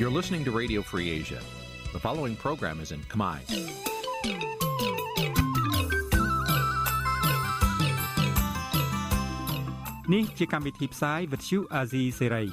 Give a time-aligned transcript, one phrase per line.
[0.00, 1.40] You're listening to Radio Free Asia.
[1.92, 3.36] The following program is in Khmer.
[10.14, 12.46] នេះជាកម្មវិធីផ្សាយ Vuthu Azizi Serai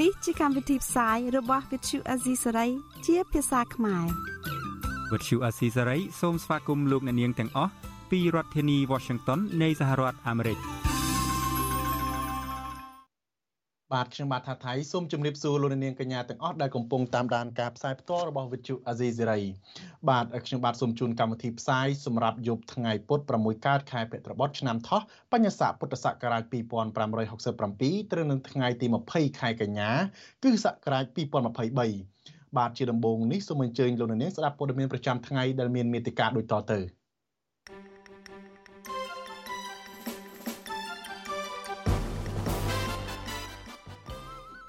[0.00, 2.70] នេះជាកម្មវិធីផ្សាយរបស់ Vuthu Azizi Serai
[3.06, 4.06] ជាភាសាខ្មែរ
[5.10, 7.72] Vuthu Azizi Serai សូមស្វាគមន៍លោកអ្នកនាងទាំងអស់
[8.10, 10.81] ពីរដ្ឋធានី Washington នៃសហរដ្ឋអាមេរិក
[13.92, 19.40] បាទខ្ញុំបាទថាថៃសូមជម្រាបសួរលោកនាងកញ្ញាទាំងអស់ដែលកំពុងតាមដានការផ្សាយផ្ទាល់របស់វិទ្យុអាស៊ីសេរី
[20.10, 25.00] បាទខ្ញុំបាទសូមជូនកម្មវិធីផ្សាយសម្រាប់យប់ថ្ងៃពុធ6កើតខែភទ្របទឆ្នាំថោះ
[25.32, 29.90] បញ្ញស័កពុទ្ធសករាជ2567ត្រូវនឹងថ្ងៃទី20ខែកញ្ញា
[30.44, 31.04] គឺសករាជ
[31.76, 36.80] 2023បាទជាដំបូងនេះសូមអញ្ជើញលោកនាងស្ដាប់ព័ត៌មានប្រចាំថ្ងៃដែលមានមេតិការដូចតទៅ។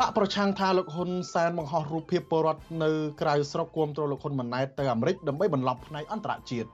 [0.04, 2.90] បកប្រឆាំងថាលោកហ៊ុនសែនបង្ហោះរូបភាពពលរដ្ឋនៅ
[3.22, 6.70] ក្រៅស្រុកគាំទ្រលោកហ៊ុនម៉ាណែតទៅអាមេរិកដើម្បីបន្លប់ផ្នែកអន្តរជាតិ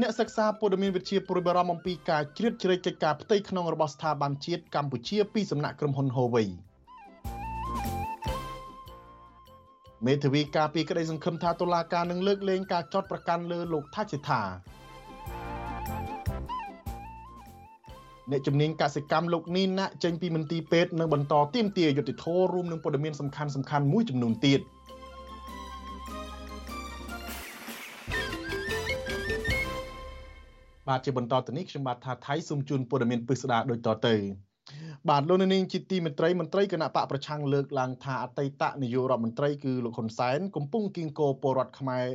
[0.00, 6.48] អ្នកសិក្សាព័ត៌មានវិទ្យាប្រួយបារម្ភអំពីការជ្រៀតជ្រែកកិច្ចការផ្ទៃក្នុងរបស់ស្ថាប័នជាតិកម្ពុជាពីសំណាក់ក្រុមហ៊ុន Huawei
[10.06, 14.42] មេធាវីការពីក្តីសង្ឃឹមថាតុលាការនឹងលើកលែងការចោទប្រកាន់លើលោកថាជាថា
[18.30, 24.60] អ្នកជំនាញកសិកម្មលោកនីណាចេញពីមន្ទីរពេទ្យនឹងបន្តទៀមទាយុទ្ធធររួមនឹងព័ត៌មានសំខាន់សំខាន់មួយចំនួនទៀត
[30.88, 34.16] បាទជាបន្តទៅនេះខ្ញុំបាទថាថៃសូមជូនព័ត៌មានពិស្ដារដូចតទៅ
[35.08, 42.06] បាទលោកនាងជាទីមេត្រីមន្ត្រីគណៈបកប្រឆាំងលើកឡើងថាអតីតនាយករដ្ឋមន្ត្រីគឺលោកហ៊ុនសែនកំពុងគៀងគោពលរដ្ឋខ្មែរ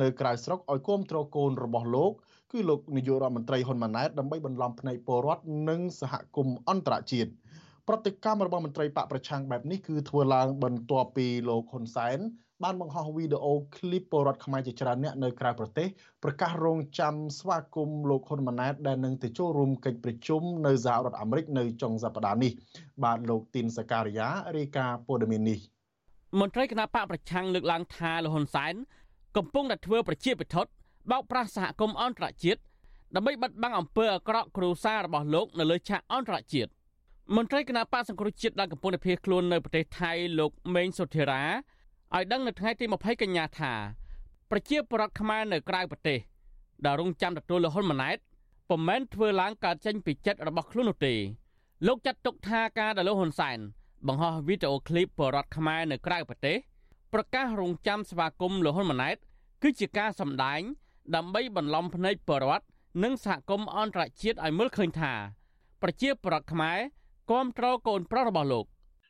[0.00, 2.12] នៅក្រៅស្រុកឲ្យគ្រប់គ្រងកូនរបស់លោក
[2.52, 7.30] គឺលោកនាយករដ្ឋមន្ត្រីហ៊ុនម៉ាណែតដើម្បីបន្លំភ្នែកពលរដ្ឋនិងសហគមន៍អន្តរជាតិ
[7.88, 12.18] ប្រតិកម្មរបស់មន្ត្រីបកប្រឆាំងបែបនេះគឺធ្វើឡើងបន្ទាប់ពីលោកហ៊ុនសែន
[12.64, 15.88] បានបង្ហោះវីដេអូឃ្លីបពលរដ្ឋខ្មែរជាច្រើនអ្នកនៅក្រៅប្រទេស
[16.24, 22.52] ប្រកាសរងចាំស្វាគមន៍លោកហ៊ុនម៉ាណែតដែលនឹងទៅចូលរួមកិច្ចប្រជុំនៅសហរដ្ឋអាមេរិកនៅចុងសប្តាហ៍នេះ
[23.04, 25.58] បាទលោកទីនសការីយ៉ារាយការណ៍ព័ត៌មាននេះ
[26.40, 28.74] មន្ត្រីគណៈបកប្រឆាំងលើកឡើងថាលោកហ៊ុនសែន
[29.36, 30.70] កំពុងតែធ្វើប្រជាពិធដ្ឋ
[31.10, 32.60] បោកប្រាស់សហគមន៍អន្តរជាតិ
[33.14, 36.70] ដើម្បីបិទបាំងអំពើអាក្រក់គ្រួសាររបស់លោកនៅលើឆាកអន្តរជាតិ
[37.36, 41.42] មន្ត្រីគណៈបកសង្គ្រោះជាតិដែលកំពុងតែភៀសខ្លួននៅប្រទេសថៃលោកមេងសុធិរា
[42.14, 43.72] ឲ្យដឹងនៅថ្ងៃទី20កញ្ញាថា
[44.50, 46.18] ប្រជាពលរដ្ឋខ្មែរនៅក្រៅប្រទេស
[46.84, 48.18] ដែលរងចាំទទួលលហ៊ុនម៉ាណែត
[48.68, 51.14] ពុំមែនធ្វើឡើងកើតចេញពីចិត្តរបស់ខ្លួននោះទេ
[51.86, 53.58] លោកចាត់ទុកថាការដែលលោកហ៊ុនសែន
[54.06, 56.56] បង្ហោះវីដេអូឃ្លីបពលរដ្ឋខ្មែរនៅក្រៅប្រទេស
[57.12, 59.16] ប្រកាសរងចាំស្វាគមន៍លហ៊ុនម៉ាណែត
[59.62, 60.60] គឺជាការសម្ដែង
[61.16, 62.64] ដើម្បីបន្លំភ្នែកបរដ្ឋ
[63.02, 65.12] និងសហគមន៍អន្តរជាតិឲ្យមើលឃើញថា
[65.82, 66.78] ប្រជាប្រដ្ឋខ្មែរ
[67.30, 68.66] គ្រប់គ្រងកូនប្រុសរបស់លោក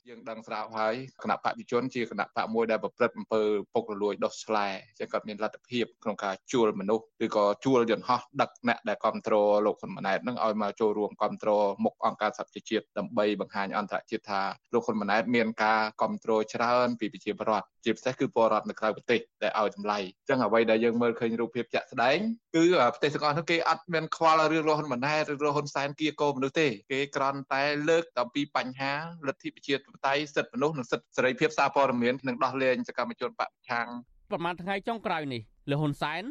[0.09, 3.43] យើងដឹងស្រាប់ហើយគណៈបព្វជិជនជាគណៈបកមួយដែលប្រព្រឹត្តអំពើ
[3.75, 4.67] ពុករលួយដុសឆ្លែ
[4.99, 14.43] ចឹងក៏មានលទ្ធភាពក្នុងការជួលមនុស្សឬក៏ជួលយន្តហោះដឹកអ្នកដែលគ្រប់គ្រងលោកហ៊ុនម៉ាណែតនឹងឲ្យមកចូលរួមគ្រប់គ្រងមុខអង្គការសហប្រជាជាតិដើម្បីបង្ហាញអន្តរជាតិថា
[14.73, 19.99] លោកហ៊ុនម៉ាណែតមានការគ្រប់គ្រងច្រើនពីប្រជាពលរដ្ឋជាពិសេសគឺពលរដ្ឋនៅក្រៅប្រទេសដែលឲ្យតម្លៃ
[20.29, 22.19] ចឹងអ្វីដែលយើងមើលឃើញរូបភាពជាក់ស្ដែង
[22.57, 28.93] គឺប្រទេសទាំងអស់នោះគេអត់មានខ្វល់រឿងលោកហ៊ុនម៉ាណែតឬលោកហ៊ុនសែនគៀកោមនុស្សទេគេគ្រាន់តែលើកអំពីបញ្ហា
[29.27, 33.89] លទ្ធិប្រជាធិបតេយ្យសិទ្ធិមនុស្សនិងសិទ្ធិសេរីភាពសារព័ត៌មាននិងដោះលែងសកម្មជនបពប្រឆាំង
[34.31, 36.23] ប្រហែលថ្ងៃចុងក្រោយនេះលោកហ៊ុនសែន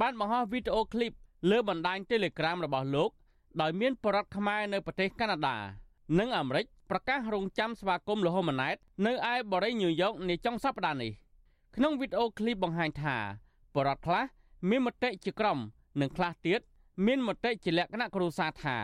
[0.00, 1.12] បានបង្ហោះវីដេអូឃ្លីប
[1.50, 3.10] លើបណ្ដាញ Telegram របស់លោក
[3.60, 5.56] ដោយមានបរិវត្តខ្មែរនៅប្រទេសកាណាដា
[6.18, 8.76] និងអាមេរិកប្រកាសរងចាំស្វាគមន៍លោកហ៊ុនម៉ាណែត
[9.06, 11.12] នៅឯបរិយាញូវយ៉កនាចុងសប្តាហ៍នេះ
[11.76, 13.16] ក្នុងវីដេអូឃ្លីបបង្ហាញថា
[13.76, 14.24] បរិវត្តខ្លះ
[14.70, 15.58] មានមតិជាក្រុម
[16.00, 16.60] និងខ្លះទៀត
[17.06, 18.76] មានមតិជាលក្ខណៈគ្រួសារថា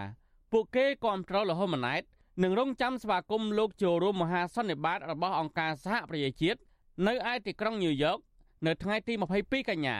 [0.53, 2.03] ពួកគេគាំទ្រលោកហ៊ុនម៉ាណែត
[2.41, 6.60] និងរងចាំស្វាគមន៍លោកចូលរួមមហាសន្និបាតរបស់អង្គការសហប្រជាជាតិ
[7.06, 8.19] នៅឯទីក្រុងញូវយ៉ក
[8.66, 9.98] នៅថ្ងៃទី22កញ្ញា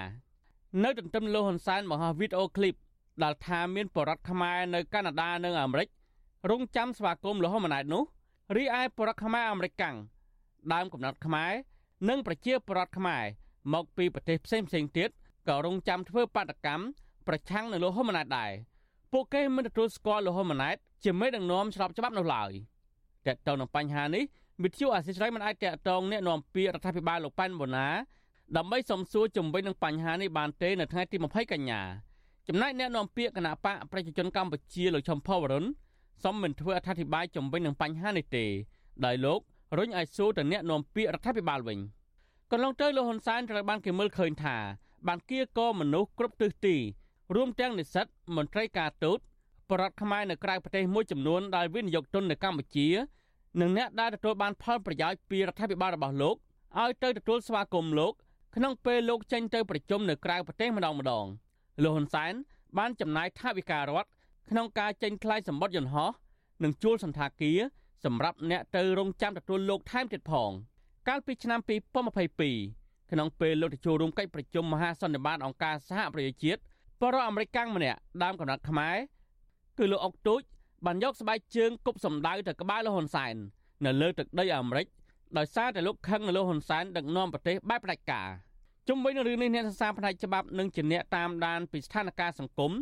[0.85, 2.75] នៅទន្ទឹមលោកហ៊ុនសែនបង្ហោះវីដេអូឃ្លីប
[3.23, 5.89] ដែលថាមានបរិវត្តខ្មែរនៅកាណាដានិងអាមេរិក
[6.51, 8.05] រងចាំស្វាគមន៍លោកហ៊ុនម៉ាណែតនោះ
[8.57, 9.97] រីឯបរិវត្តខ្មែរអាមេរិកកាំង
[10.73, 11.53] ដើមកំណត់ខ្មែរ
[12.09, 13.25] និងប្រជាពលរដ្ឋខ្មែរ
[13.73, 15.11] មកពីប្រទេសផ្សេងផ្សេងទៀត
[15.49, 16.85] ក៏រងចាំធ្វើបាតកម្ម
[17.29, 18.53] ប្រឆាំងនឹងលោកហ៊ុនម៉ាណែតដែរ
[19.13, 22.53] ពួកគេមិនទទួលស្គាល់លោកហ៊ុនម៉ាណែត ជាមេដឹកនាំស្របច្បាប់នោះឡើយ
[23.27, 24.25] តើតើនឹងបញ្ហានេះ
[24.63, 27.89] វិទ្យុអាស៊ីសេរីមិនអាចតកតងអ្នកនាំពាក្យរដ្ឋាភិបាលលោកប៉ែនបូណា
[28.57, 31.81] ដើម្បីសំសួរជំវិញនឹងបញ្ហានេះបានទេនៅថ្ងៃទី20កញ្ញា
[32.49, 35.65] ចំណែកអ្នកនាំពាក្យគណៈបកប្រជាជនកម្ពុជាលោកឈឹមផវរុន
[36.23, 38.45] សូមមិនធ្វើអត្ថាធិប្បាយជំវិញនឹងបញ្ហានេះទេ
[39.05, 39.41] ដោយលោក
[39.79, 41.79] រុញឲ្យសួរទៅអ្នកនាំពាក្យរដ្ឋាភិបាលវិញ
[42.51, 44.57] កន្លងទៅលោកហ៊ុនសែនត្រូវបានគេមើលឃើញថា
[45.07, 46.77] បានគៀកមនុស្សគ្រប់ទិសទី
[47.35, 48.07] រួមទាំងនិស្សិត
[48.37, 49.19] មន្ត្រីការទូត
[49.73, 52.89] បរដ្ឋខ្មែរនៅក្រៅប្រទេសមួយចំនួនដែលវិនិយោគទុននៅកម្ពុជា
[53.61, 56.37] និងអ្នកដែលទទួលបានផលប្រយោជន៍ពីរដ្ឋាភិបាលរបស់លោក
[56.81, 58.13] ឲ្យទៅទទួលស្វាគមន៍លោក
[58.57, 61.27] ក្នុងពេលលោកចេញទៅប្រជុំនៅក្រៅប្រទេសម្ដងម្ដង
[61.83, 62.33] លោកហ៊ុនសែន
[62.79, 64.09] បានចំណាយថវិការដ្ឋ
[64.51, 66.11] ក្នុងការចេញថ្លៃសម្បត្តិយន្តហោះ
[66.65, 67.61] និងជួលសន្តាគារ
[68.05, 70.51] សម្រាប់អ្នកទៅរងចាំទទួលលោកថែមទៀតផង
[71.09, 71.61] កាលពីឆ្នាំ
[72.21, 76.61] 2022ក្នុងពេលលោកទៅចូលរួមកិច្ចប្រជុំមហាសន្និបាតអង្គការសហប្រជាជាតិ
[77.01, 78.97] បរិអាមេរិកាំងម្នាក់ដើមកំណត់ខ្មែរ
[79.83, 80.43] គឺលោកអុកទូច
[80.87, 83.35] បានយកស្បែកជើងគប់សម្ដៅទៅក្បាលលោកហ៊ុនសែន
[83.85, 84.87] នៅលើទឹកដីអាមេរិក
[85.39, 88.29] ដោយសារតែលោកខឹងនៅលោកហ៊ុនសែនដឹកនាំប្រទេសបែបផ្ដាច់ការ
[88.89, 92.73] ជុំវិញនឹងរឿងនេះអ្នកសរសេរផ្នែកច្បាប់និងជាអ្នកតាមដានពីស្ថានភាពសង្គម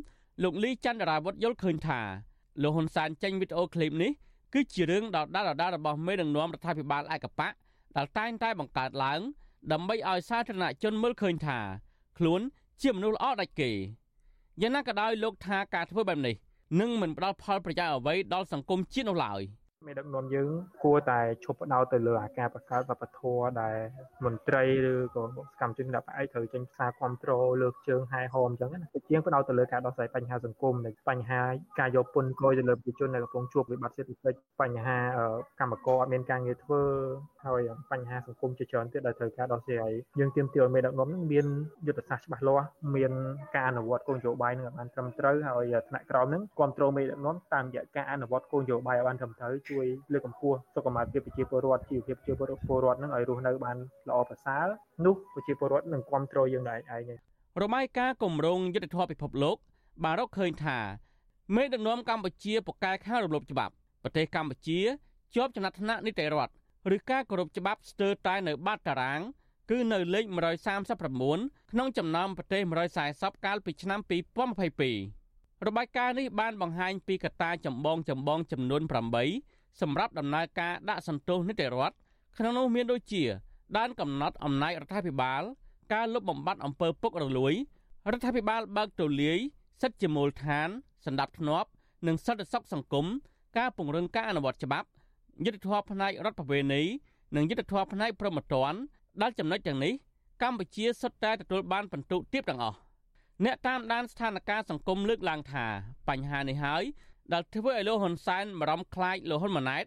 [0.42, 2.00] លោកលីច័ន្ទរាវុធយល់ឃើញថា
[2.62, 4.10] លោកហ៊ុនសែនចេញវីដេអូឃ្លីបនេះ
[4.54, 7.52] គឺជារឿងដដាលដដាលរបស់មេដឹកនាំរដ្ឋាភិបាលឯកបក
[7.96, 9.20] ដែលតែងតែបង្កើតឡើង
[9.72, 11.58] ដើម្បីឲ្យសាធារណជនមើលឃើញថា
[12.18, 12.40] ខ្លួន
[12.82, 13.70] ជាមនុស្សល្អដាច់គេ
[14.60, 16.36] យ៉ាងណាក៏ដោយលោកថាការធ្វើបែបនេះ
[16.78, 19.40] នឹងមិនផ្ដល់ផលប្រយោជន៍អ្វីដល់សង្គមជាតិនោះឡើយ។
[19.86, 20.48] មេដឹកនាំយើង
[20.84, 23.76] គួរតែឈប់ផ្ដោតទៅលើអាការបង្កើតវប្បធម៌ដែល
[24.24, 31.40] មន្ត្រីឬក៏សកម្មជនដែលផ្អែកត្រូវចេញផ្សារគ្រប់គ្រងលើកជើងហែហោមអញ្ចឹងណាជាងផ្ដោតទៅលើការដោះស្រាយបញ្ហាសង្គមនៃបញ្ហា
[31.80, 34.98] ការយកពន្ធគយទៅលើប្រជាជនដែលកំពុងជួបវិបត្តិសេដ្ឋកិច្ចបញ្ហា
[35.60, 36.82] កម្មករអត់មានការងារធ្វើ
[37.46, 37.60] ហើយ
[37.92, 41.46] បញ្ហាសង្គមជាច្រើនទៀតដែលត្រូវការដោះស្រាយយើងទាមទារឲ្យមេដឹកនាំនឹងមាន
[41.86, 42.66] យុទ្ធសាស្ត្រច្បាស់លាស់
[42.96, 43.12] មាន
[43.54, 52.40] ការអនុវត្តគោលនយោបាយនឹងឲ្យបានត្រឹមត្រូវហើយថ្នាក់ក្រោមនឹងគ្រប់គ្រងមេដឹកនាំតាមរយៈការអនុវត្តគោលនយោបាយឲ្យបានត្រឹមត្រូវជួយលើកកម្ពស់សុខុមាលភាពប្រជាពលរដ្ឋជីវភាពប្រជាព
[52.76, 53.76] លរដ្ឋនឹងឲ្យរស់នៅបាន
[54.08, 54.66] ល្អប្រសើរ
[55.04, 57.10] នោះប្រជាពលរដ្ឋនឹងគ្រប់គ្រងយើងដែរឯង
[57.62, 59.56] របាយការណ៍គម្រោងយុទ្ធធម៌ពិភពលោក
[60.04, 60.78] បានរកឃើញថា
[61.56, 63.72] មេដឹកនាំកម្ពុជាពូកែខាងរំលោភច្បាប់
[64.02, 64.80] ប្រទេសកម្ពុជា
[65.34, 66.52] ជាប់ចំណាត់ថ្នាក់នីតិរដ្ឋ
[66.94, 69.20] ឬការគោរពច្បាប់ស្ទើរតែនៅបាតតារាង
[69.70, 70.24] គឺនៅលេខ
[70.98, 72.62] 139ក្នុងចំណោមប្រទេស
[73.02, 74.00] 140កាលពីឆ្នាំ
[75.04, 81.94] 2022របាយការណ៍នេះបានបង្ហាញពីកត្តាចម្បងចម្បងចំនួន8 សម្រាប់ដំណើរការដាក់សន្ទុះនីតិរដ្ឋ
[82.38, 83.22] ក្នុងនោះមានដូចជា
[83.76, 85.42] ដែនកំណត់អំណាចរដ្ឋាភិបាល
[85.92, 87.54] ការលុបបំបាត់អំពើពុករលួយ
[88.10, 89.38] រដ្ឋាភិបាលបើកទូលាយ
[89.82, 90.68] សិទ្ធិជាមូលដ្ឋាន
[91.04, 91.66] សន្តិភាព
[92.06, 93.06] និងសន្តិសុខសង្គម
[93.58, 94.88] ការពង្រឹងការអនុវត្តច្បាប់
[95.44, 96.82] យុទ្ធធម៌ផ្នែករដ្ឋប្រវេណី
[97.36, 98.74] និងយុទ្ធធម៌ផ្នែកប្រមត្តន
[99.22, 99.92] ដែលចំណុចទាំងនេះ
[100.42, 102.78] កម្ពុជាសុទ្ធតែទទួលបានពិន្ទុទាបទាំងអស់
[103.44, 105.66] អ្នកតាមដានស្ថានភាពសង្គមលើកឡើងថា
[106.08, 106.82] បញ្ហានេះហើយ
[107.32, 109.84] ដែលធ្វើឲ្យលោកហ៊ុនសែនបារម្ភខ្លាចលោកហ៊ុនម៉ាណែត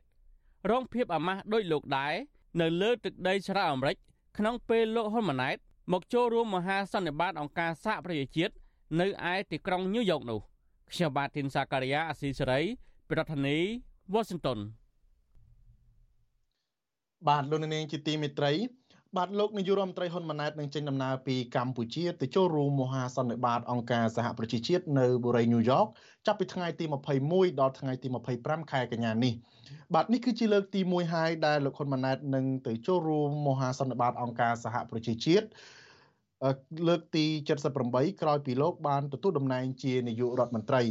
[0.69, 2.13] រងភាពអាម៉ាស់ដោយលោកដែរ
[2.61, 3.97] នៅលើទឹកដីសហរដ្ឋអាមេរិក
[4.37, 5.57] ក្នុងពេលលោកហ៊ុនម៉ាណែត
[5.91, 8.53] មកចូលរួមមហាសន្និបាតអង្គការសហប្រជាជាតិ
[8.99, 10.39] នៅឯទីក្រុងញូវយ៉កនោះ
[10.91, 12.59] ខ្ញុំបាទធីនសាការីយ៉ាអស៊ីសេរី
[13.11, 13.65] ប្រធានាធិ
[14.13, 14.59] បតី Washington
[17.27, 18.51] បាទលោកនាងជាទីមេត្រី
[19.17, 25.85] បាទលោកនាយករដ្ឋមន្ត្រីហ៊ុនម៉ាណែតនឹងចេញដំណើរពីកម្ពុជាទៅចូលរួមមហាសន្និបាតអង្គការសហប្រជាជាតិនៅបូរីញូវយ៉ក
[26.25, 26.85] ចាប់ពីថ្ងៃទី
[27.23, 28.07] 21ដល់ថ្ងៃទី
[28.39, 29.33] 25ខែកញ្ញានេះ
[29.93, 35.45] បាទនេះគឺជាលើកទី1ហើយដែលលោកហ៊ុនម៉ាណែតនឹងទៅចូលរួមមហាសន្និបាតអង្គការសហប្រជាជាតិ
[36.87, 37.25] លើកទី
[37.73, 40.81] 78ក្រោយពីលោកបានទទួលតំណែងជានាយករដ្ឋមន្ត្រី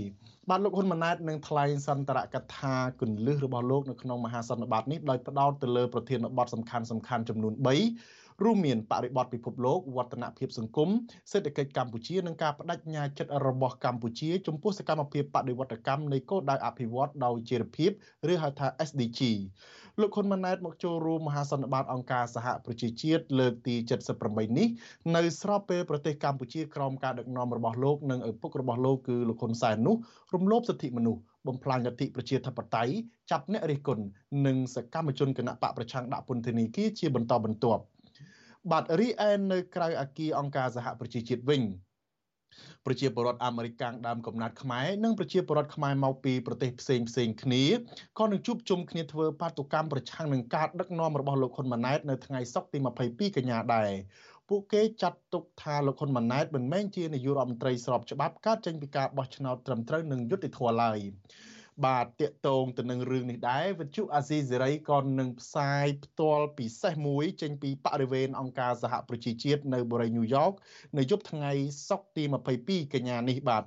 [0.51, 7.55] បាទលោកហ៊ុនម៉ាណែតនឹងថ្លែងសន្ទរកថាគន្លឹះរបស់លោកនៅក្នុងមហាសន្និបាតនេះដោយផ្ដោតទៅលើប្រធានបទសំខាន់សំខាន់ចំនួន
[7.99, 10.89] 3រួមមានបរិបទពិភពលោកវឌ្ឍនភាពសង្គម
[11.33, 17.91] សេដ្ឋកិច្ចកម្ពុជានិងការបដិញ្ញាចិត្តរបស់កម្ពុជាចំពោះសកម្មភាពបដិវត្តកម្មនៃគោលដៅអភិវឌ្ឍដោយជារភាព
[18.33, 19.21] ឬហៅថា SDG
[20.01, 23.75] លោកហ៊ុនម៉ាណែតមកចូលរួមមហាសន្និបាតអង្គការសហប្រជាជាតិលើកទី
[24.17, 24.69] 78នេះ
[25.17, 29.97] នៅស្របពេលប្រទេសកម្ពុជាក្រោមការដឹកនាំរបស់លោកនិងឪពុករបស់លោកគឺលោកហ៊ុនសែននោះ
[30.35, 32.93] រំលោភសិទ្ធិមនុស្សបំផ្លាញលទ្ធិប្រជាធិបតេយ្យ
[33.31, 34.05] ចាប់អ្នករិះគន់
[34.47, 37.83] និងសកម្មជនគណៈបកប្រឆាំងដាក់ពន្ធនាគារជាបន្តបន្ទាប់
[38.71, 41.63] បាទរីឯនៅក្រៅអគារអង្គការសហប្រជាជាតិវិញ
[42.87, 47.63] ប្រជាពលរដ្ឋអាមេរិកកាំងដើមកំណត់ខ្មែរនិងប្រជាពលរដ្ឋខ្មែរមកពីប្រទេសផ្សេងផ្សេងគ្នា
[48.19, 52.79] ក៏នឹងជួបជុំគ្នាធ្វើបាតុកម្មប្រឆាំងនឹងការដឹកនាំរបស់លោកហ៊ុនម៉ាណែតនៅថ្ងៃសុក្រទី
[53.09, 53.91] 22កញ្ញាដែរ
[54.49, 60.99] ពួកគេចាត់ទុកថាលោកហ៊ុនម៉ាណែតមិនមែនជានាយករដ្ឋមន្ត្រីស្របច្បាប់កើតចេញពីការបោះឆ្នោតត្រឹមត្រូវនិងយុត្តិធម៌ឡើយ
[61.87, 70.53] បាទតកតងទៅនឹងរឿងនេះដែរវិទ្យុអាស៊ីសេរីក៏នឹងផ្សាយផ្ទាល់ពិសេសមួយចេញពីបរិវេណអង្គការសហប្រជាជាតិនៅបូរីញូវយ៉ក
[70.99, 71.53] នៅយប់ថ្ងៃ
[71.89, 72.25] សុក្រទី
[72.59, 73.63] 22កញ្ញានេះបាទ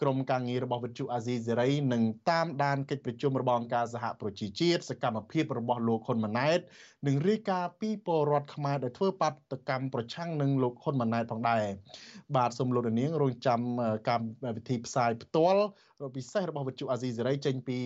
[0.00, 6.60] ក្រុមការងាររបស់វិទ្យុអាស៊ីសេរីនឹងតាមដានកិច្ចប្រជុំរបស់អង្គការសហប្រជាជាតិសកម្មភាពរបស់លោកហ៊ុនម៉ាណែត
[7.06, 9.32] និងរាយការណ៍ពីពលរដ្ឋខ្មែរដែលធ្វើបាត
[9.68, 11.64] កម្មប្រឆាំងនឹងលោកហ៊ុនម៉ាណែតផងដែរ
[12.36, 13.60] បាទសូមលោកនាងរងចាំ
[14.08, 15.64] កម្មវិធីផ្សាយផ្ទាល់
[16.16, 17.78] ពិសេសរបស់វិទ្យុអាស៊ីសេរីចេញពី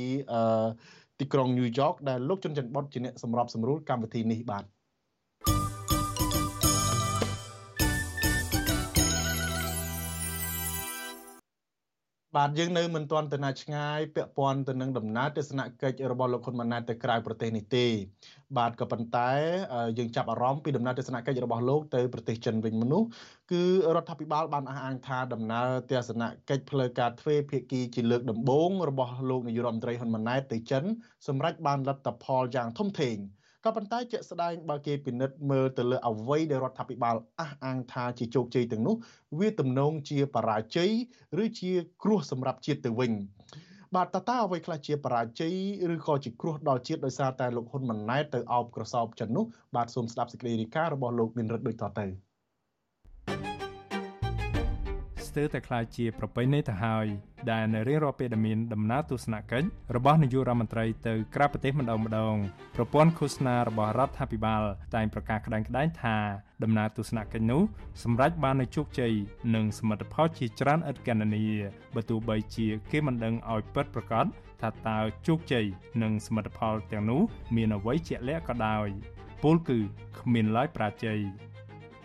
[1.21, 4.65] ទីក្រុងញូវយ៉កដែលលោកជុនច័ន្ទបុតជាអ្នកសម្របសម្រួលកម្មវិធីនេះបាទ
[12.37, 17.87] បបាទយើងនៅមិនទាន់ទៅណាឆ្ងាយពាក់ព័ន្ធទៅនឹងដំណើរទស្សនកិច្ចរបស់លោកហ៊ុនម៉ាណែតទៅក្រៅប្រទេសនេះទេ
[18.59, 19.31] បាទក៏ប៉ុន្តែ
[19.99, 23.07] យើងចាប់អារម្មណ៍ពីដំណើរទស្សនកិច្ចរបស់លោកទៅប្រទេសចិនវិញមនុស្ស
[23.53, 23.63] គឺ
[23.95, 30.85] រដ្ឋាភិបាលបានអះអាងថាដំណើរទស្សនកិច្ចផ្លូវការទ្វេភាគីជាលើកដំបូងរបស់លោកនាយរដ្ឋមន្ត្រីហ៊ុនម៉ាណែតទៅចិន
[31.27, 33.17] សម្រាប់បានលទ្ធផលយ៉ាងធំធេង
[33.65, 38.97] ក៏ប៉ុន្តែជាក់ស្ដែងបើគេពិនិត្យមើលទៅលើអ្វីដែលរដ្ឋាភិបាលអះអាងថាជាជោគជ័យទាំងនោះ
[39.39, 40.91] វាទំនងជាបរាជ័យ
[41.43, 43.13] ឬជាគ្រោះសម្រាប់ជាតិទៅវិញ
[43.95, 45.55] បាទតើតើអ្វីខ្លះជាបរាជ័យ
[45.95, 49.45] ឬក៏ជាគ្រោះដល់ជាតិដោយសារតែលោកហ៊ុនម៉ាណែតទៅអោបក្រសោបចិននោះ
[49.77, 52.07] បាទសូមស្ដាប់សេចក្តីរាយការណ៍របស់លោកមានរិទ្ធដូចតទៅ
[55.35, 57.07] ស្ទើរតែក្លាយជាប្រពៃណីទៅហើយ
[57.51, 62.35] ដែលនៅរៀងរាល់ពេលដែលមានដំណើរទស្សនកិច្ចរបស់នាយករដ្ឋមន្ត្រីទៅក្រៅប្រទេសម្ដងម្ដង
[62.77, 64.63] ប្រព័ន្ធឃោសនារបស់រដ្ឋាភិបាល
[64.95, 66.17] តែងប្រកាសក្តែងក្តែងថា
[66.63, 67.63] ដំណើរទស្សនកិច្ចនោះ
[68.03, 69.13] សម្រេចបាននូវជោគជ័យ
[69.55, 71.47] និងសមិទ្ធផលជាច្រើនឥតកណនា
[71.95, 74.27] បើទោះបីជាគេមិនដឹងឲ្យពិតប្រាកដ
[74.63, 75.67] ថាតើជោគជ័យ
[76.03, 77.23] និងសមិទ្ធផលទាំងនោះ
[77.57, 78.89] មានអ្វីជាក់លាក់ក៏ដោយ
[79.43, 79.79] ពលគឺ
[80.19, 81.21] គ្មានឡើយប្រាជ័យ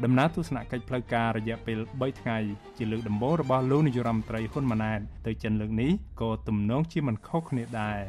[0.06, 2.38] ដំណើរទស្សនកិច្ចផ្លូវការរយៈពេល3ថ្ងៃ
[2.78, 5.92] ជាលើកដំបូងរបស់លោកនាយរដ្ឋមន្ត្រីហ៊ុនម៉ាណែតទៅចិនលើកនេះ
[6.22, 8.00] ក៏ទំនងជាមិនខុសគ្នាដែរ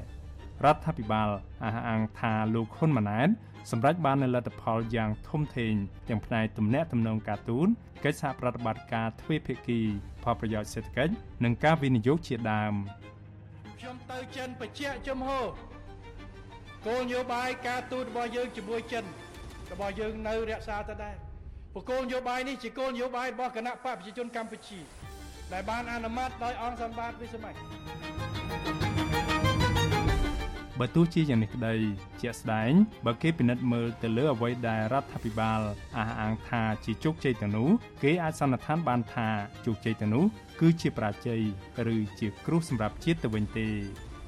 [0.64, 1.28] រដ្ឋាភិបាល
[1.64, 3.28] អះអាងថាលោកហ៊ុនម៉ាណែត
[3.70, 5.72] សម្រាប់បាននូវលទ្ធផលយ៉ាងធំធេង
[6.08, 7.68] ទាំងផ្នែកទំនាក់ទំនងការទូត
[8.04, 9.80] កិច្ចសហប្រតិបត្តិការទ្វេភាគី
[10.22, 11.12] ផលប្រយោជន៍សេដ្ឋកិច្ច
[11.44, 12.74] និងការវិនិយោគជាដើម
[13.78, 15.46] ខ្ញុំទៅចិនបញ្ជាក់ជំហរ
[16.86, 19.04] គោលនយោបាយការទូតរបស់យើងជាមួយចិន
[19.72, 21.29] របស់យើងនៅរក្សាទៅដែរ
[21.74, 24.78] ព្រោះគោលនយោបាយនេះជាគោលនយោបាយរបស់គណៈបកប្រជាជនកម្ពុជា
[25.52, 27.54] ដែលបានអនុម័តដោយអង្គសម្បត្តិវិសម័យ
[30.78, 31.74] បើទោះជាយ៉ាងនេះក្តី
[32.22, 32.72] ជាក់ស្ដែង
[33.06, 35.60] បើគេពិនិត្យមើលទៅលើអ្វីដែលរដ្ឋាភិបាល
[35.98, 37.68] អះអាងថាជាជោគជ័យទាំងនោះ
[38.02, 39.28] គេអាចសន្និដ្ឋានបានថា
[39.66, 40.24] ជោគជ័យទាំងនោះ
[40.60, 41.40] គឺជាប្រាជ័យ
[41.94, 43.66] ឬជាគ្រោះសម្រាប់ជាតិទៅវិញទេ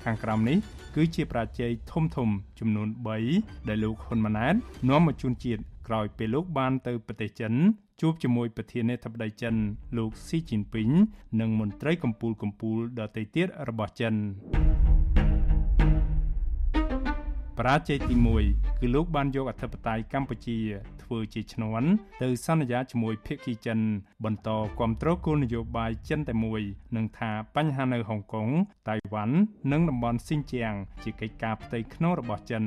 [0.05, 0.59] ខាងក្រោមនេះ
[0.97, 2.89] គឺជាប្រាជ័យធំធំចំនួន
[3.29, 4.55] 3ដែលលោកហ៊ុនម៉ាណែត
[4.89, 7.53] នាំមកជូនជាតិ ក្រោយពេលលោកបានទៅប្រទេសចិន
[8.01, 9.55] ជួបជាមួយប្រធានាធិបតីចិន
[9.99, 10.91] លោកស៊ីជីនពីង
[11.41, 14.15] និងមន្ត្រីកម្ពុជាកម្ពុជាដទៃទៀតរបស់ចិន
[17.59, 18.15] បរាជ័យទី
[18.49, 20.59] 1គឺលោកបានយកអធិបតេយ្យកម្ពុជា
[21.03, 21.89] ធ្វើជាឈ្នន់
[22.23, 23.79] ទៅសន្យាជាមួយភៀកគីចិន
[24.25, 24.49] បន្ត
[24.79, 26.63] គ្រប់គ្រងគោលនយោបាយចិនតែមួយ
[26.97, 28.49] នឹងថាបញ្ហានៅហុងកុង
[28.89, 29.37] តៃវ៉ាន់
[29.73, 32.65] និងតំបន់ស៊ីនជៀងជាកិច្ចការផ្ទៃក្នុងរបស់ចិន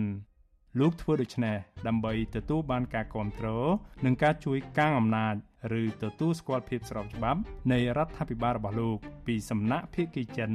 [0.79, 3.67] លោកធ្វើដូច្នេះដើម្បីទទួលបានការគ្រប់គ្រង
[4.05, 5.33] និងការជួយកាងអំណាច
[5.81, 7.39] ឬទទួលស្គាល់ភាពស្របច្បាប់
[7.71, 10.51] នៃរដ្ឋាភិបាលរបស់លោក ពីសំណាក់ភាគីចិន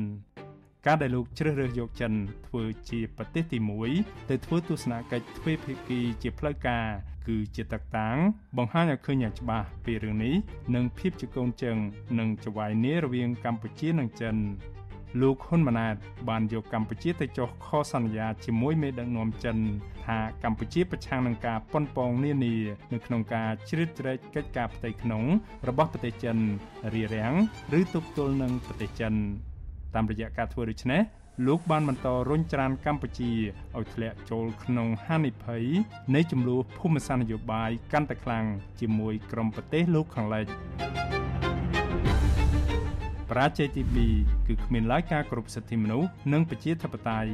[0.86, 2.12] ការដែលលោកជ្រើសរើសយកចិន
[2.46, 3.58] ធ្វើជាប្រទេសទី
[3.94, 6.86] 1ទៅធ្វើទស្សនកិច្ចទ្វេភាគីជាផ្លូវការ
[7.28, 8.16] គឺជាតកតាង
[8.58, 10.34] បង្ហាញឲ្យឃើញយ៉ាងច្បាស់ពីរឿងនេះ
[10.74, 11.78] និងភាពជាកូនជើង
[12.18, 14.36] និងចវាយនីរវាងកម្ពុជានិងចិន
[15.20, 15.96] លោកហ៊ុនម៉ាណែត
[16.28, 19.56] បានយកកម្ពុជាទៅចុះខសន្យាជាមួយមេដឹកនាំចិន
[20.04, 22.54] ថាកម្ពុជាប្រឆាំងនឹងការប៉ុនប៉ងនានា
[22.92, 25.22] នៅក្នុងការជ្រៀតជ្រែកកិច្ចការផ្ទៃក្នុង
[25.68, 26.36] របស់ប្រទេសចិន
[26.94, 27.34] រារាំង
[27.78, 29.14] ឬទប់ទល់នឹងប្រទេសចិន
[29.94, 31.02] តាមរយៈការធ្វើដូច្នេះ
[31.46, 33.30] លោកបានបន្តរុញច្រានកម្ពុជា
[33.76, 35.64] ឲ្យធ្លាក់ចូលក្នុងហានិភ័យ
[36.14, 38.44] នៃចំនួនភូមិសាស្ត្រនយោបាយកាន់តែខ្លាំង
[38.80, 40.46] ជាមួយក្រុមប្រទេសលោកខាងលិច
[41.18, 41.19] ប
[43.38, 43.82] រាជ័យទី
[44.16, 47.30] 2គឺគ្មានឡើយការគ្រប់សិទ្ធិមនុស្សនិងប្រជាធិបតេយ្យ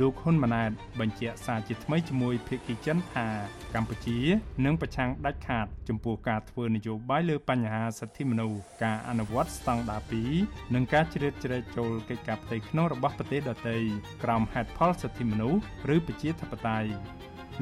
[0.00, 3.26] លោកហ៊ុនម៉ាណែតបញ្ជាក់សារជាថ្មីជាមួយភាគីចិនថា
[3.74, 4.18] កម្ពុជា
[4.64, 10.02] នឹងប្រឆាំងដាច់ខាត ចំពោះការធ្វើនយោបាយលើបញ្ហាសិទ្ធិមនុស្សការអនុវត្តស្តង់ដារ
[10.38, 13.76] 2និងការជ្រៀតជ្រែកចូលកិច្ចការផ្ទៃក្នុងរបស់ប្រទេសដទៃ
[14.22, 15.60] ក្រោមហេតុផលសិទ្ធិមនុស្ស
[15.94, 16.90] ឬប្រជាធិបតេយ្យ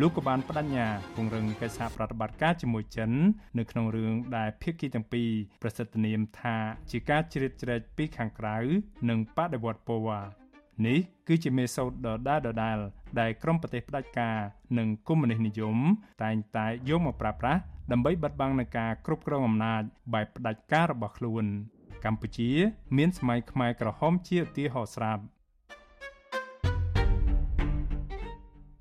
[0.01, 3.11] លោកក៏បានបដិញ្ញាពង្រឹងកិច្ចសហប្រតិបត្តិការជាមួយចិន
[3.59, 5.31] នៅក្នុងរឿងដែលភាគីទាំងពីរ
[5.63, 6.57] ប្រសិទ្ធនាមថា
[6.91, 8.57] ជាការជ្រៀតជ្រែកពីខាងក្រៅ
[9.09, 10.25] និងបដិវត្តពណ៌
[10.87, 10.99] នេះ
[11.29, 12.79] គឺជាមេសូតដដែលដដែល
[13.21, 14.39] ដែលក្រមប្រទេសផ្ដាច់ការ
[14.79, 15.77] និងកុម្មុយនីសនិយម
[16.23, 17.61] តែងតែយកមកប្រើប្រាស់
[17.93, 19.83] ដើម្បីបិទបាំងនឹងការគ្រប់គ្រងអំណាច
[20.15, 21.45] បែបផ្ដាច់ការរបស់ខ្លួន
[22.05, 22.51] កម្ពុជា
[22.97, 25.23] មានសម័យខ្មែរក្រហមជាឧទាហរណ៍ស្រាប់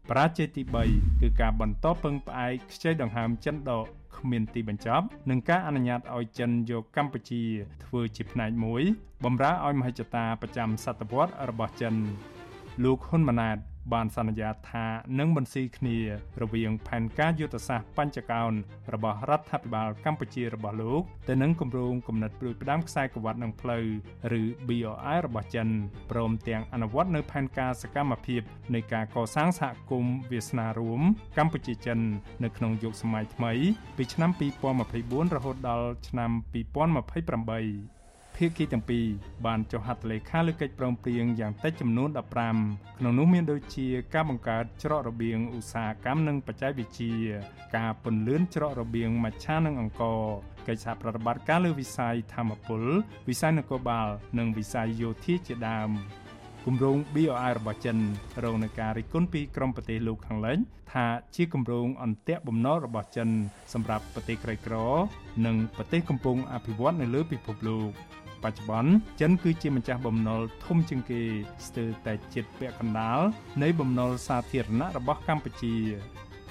[0.09, 0.61] ប្រាជ័យទី
[0.93, 3.85] 3គឺការបន្តពឹងផ្អែកខ្ចីដង្ហើមចិនដក
[4.17, 7.41] គ្មានទីបញ្ចប់នឹងការអនុញ្ញាតឲ្យចិនយកកម្ពុជា
[7.83, 8.83] ធ្វើជាផ្នែកមួយ
[9.25, 11.93] បម្រើឲ្យមហិច្ឆតាប្រចាំសតវត្សរបស់ចិន
[12.83, 13.57] លោកហ៊ុនម៉ាណែត
[13.93, 14.85] បានសន្យាថា
[15.19, 15.97] នឹងបន្ស៊ីគ្នា
[16.41, 18.51] រវាងផែនការយុទ្ធសាស្ត្របញ្ចកោណ
[18.93, 23.85] របស់រដ្ឋាភិបាលកម្ពុជារបស់លោកទៅនឹងគម្រោងគំនិតព្រួយផ្ដាំខ្សែក្រវ៉ាត់នឹងផ្លូវ
[24.39, 25.67] ឬ BRI របស់ចិន
[26.11, 28.41] ព្រមទាំងអនុវត្តនៅផែនការសកម្មភាព
[28.73, 31.01] នៃការកសាងសហគមន៍វាសនារួម
[31.37, 31.99] កម្ពុជាចិន
[32.43, 33.53] នៅក្នុងយុគសម័យថ្មី
[33.97, 34.31] ពីឆ្នាំ
[34.83, 37.94] 2024រហូតដល់ឆ្នាំ2028
[38.37, 39.05] ភាគីទាំងពីរ
[39.45, 42.09] បានចុះហត្ថលេខាលើកិច្ចព្រមព្រៀងយ៉ាងតិចចំនួន
[42.53, 47.13] 15ក្នុងនោះមានដូចជាការបង្កើតច្រករបៀងឧស្សាហកម្មនិងបច្ចេកវិទ្យា
[47.77, 50.21] ការពន្លឿនច្រករបៀងមច្ឆានិងអង្គរ
[50.67, 52.83] កិច្ចសហប្រតិបត្តិការលើវិស័យធម្មពល
[53.29, 54.07] វិស័យនគរបាល
[54.39, 55.89] និងវិស័យយោធាជាដើម
[56.65, 57.97] គម្រោង BOI របស់ចិន
[58.43, 60.57] រងនឹងការរិះគន់ពីក្រមប្រទេសលោកខាងលិច
[60.93, 63.29] ថាជាគម្រោងអន្ទាក់បំណុលរបស់ចិន
[63.73, 64.75] សម្រាប់ប្រទេសក្រីក្រ
[65.45, 67.91] និងប្រទេសកំពុងអភិវឌ្ឍនៅលើពិភពលោក
[68.43, 71.21] បច្ចុប្បន្នចិនគឺជាម្ចាស់បំណុលធំជាងគេ
[71.67, 73.19] ស្ទើរតែជិតពាក់កណ្ដាល
[73.61, 75.75] នៃបំណុលសាធារណៈរបស់កម្ពុជា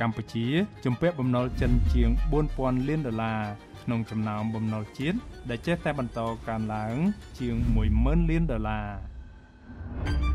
[0.01, 0.47] កម្ពុជា
[0.85, 2.11] ជំពាក់បំណុលចិនជាង
[2.49, 3.43] 4000លានដុល្លារ
[3.83, 5.19] ក្នុងចំណោមបំណុលជាតិ
[5.51, 6.97] ដែលចេះតែបន្តកើនឡើង
[7.39, 7.55] ជាង
[7.93, 10.34] 10000លានដុល្លារ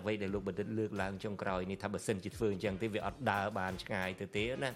[0.00, 4.72] អ្វីដែលលោកបណ្ឌិតលើកឡើងចុងក្រោយនេះថាបើសិនជាធ្វើអញ្ចឹងទេវាអត់ដើរបានឆ្ងាយទៅទេណា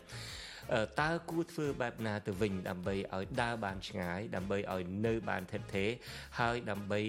[1.00, 5.90] តើគួរធ្វើបែបណាទៅវិញដើម្បីឲ្យដើរបានឆ្ងាយដើម្បីឲ្យនៅបានថិតថេរ
[6.40, 7.00] ហើយដើម្បី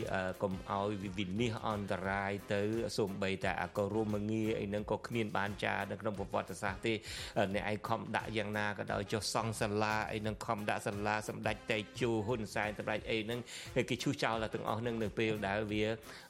[0.44, 2.62] កុំឲ្យវិនិច្ឆ័យអន្តរាយទៅ
[2.98, 6.94] សូម្បីតែអករុមងារអីហ្នឹងក៏គ្មានបានចានៅក្នុងប្រវត្តិសាស្ត្រទេ
[7.56, 13.40] អ្នកឯងខំដាក់យ៉ាងណាក៏ដោយចុះសង់សាលាអីហ្នឹងខំដាក់សាលាសម្ដេចតេជោហ៊ុនសែនសម្ដេចអីហ្នឹង
[13.90, 15.84] គេឈូសចោលទាំងអស់ហ្នឹងនៅពេលដែលវា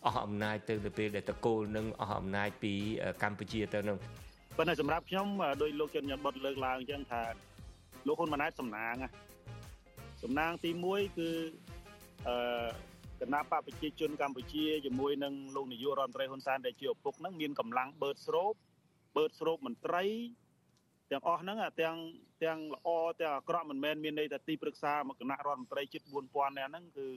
[0.06, 2.74] អស់អំណាចទៅនៅពេលដែលតកូលនឹងអស់អំណាចពី
[3.24, 3.98] កម្ពុជាទៅនឹង
[4.58, 5.28] ប៉ុន្តែសម្រាប់ខ្ញុំ
[5.62, 7.24] ដោយលោកជនញ៉ាំបុតលើកឡើងអញ្ចឹងថា
[8.08, 8.96] លោកហ៊ុនម៉ាណែតសំណាង
[10.24, 11.30] សំណាងទី1គឺ
[12.28, 12.68] អឺ
[13.22, 18.54] គណៈបកប្រជាជនកម្ពុជាជាមួយនឹងលោកនាយករដ្ឋមន្ត្រីហ៊ុនសែនដែលជាឪពុកហ្នឹងមានកម្លាំងបឺតស្រូប
[19.16, 20.04] បឺតស្រូបមន្ត្រី
[21.12, 21.98] ទាំងអស់ហ្នឹងទាំង
[22.44, 22.90] ទាំងល្អ
[23.22, 27.08] ទាំងអាក្រក់មិនមែនមានន័យថាទីប្រឹក្សាមកគណៈរដ្ឋមន្ត្រីជិត4000នាក់ហ្នឹងគឺ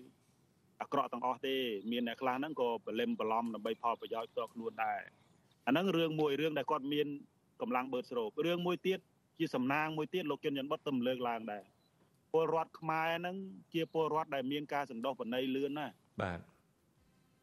[0.80, 1.56] អាក្រក់ទាំងអស់ទេ
[1.90, 5.00] មានអ្នកខ្លះហ្នឹងក៏បលិមបឡំដើម្បីផលប្រយោជន៍ផ្ទាល់ខ្លួនដែរ
[5.68, 7.06] អាហ្នឹងរឿងមួយរឿងដែលគាត់មាន
[7.60, 8.98] កម្លាំងបឺតស្រូបរឿងមួយទៀត
[9.38, 11.62] ជាសំណាងមួយទៀតលោកជុនច័ន្ទបុតទៅលើកឡើងដែរ
[12.32, 13.36] ពលរដ្ឋខ្មែរហ្នឹង
[13.72, 15.86] ជាពលរដ្ឋដែលមានការសន្តោសបណៃលឿនណា
[16.22, 16.38] បាទ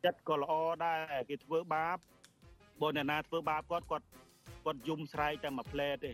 [0.06, 0.54] ចិត្តក៏ល្អ
[0.86, 1.98] ដែរគេធ្វើបាប
[2.82, 4.06] បើអ្នកណាធ្វើបាបគាត់គាត់
[4.66, 6.12] គាត់យំស្រែកតែមួយផ្លែទេ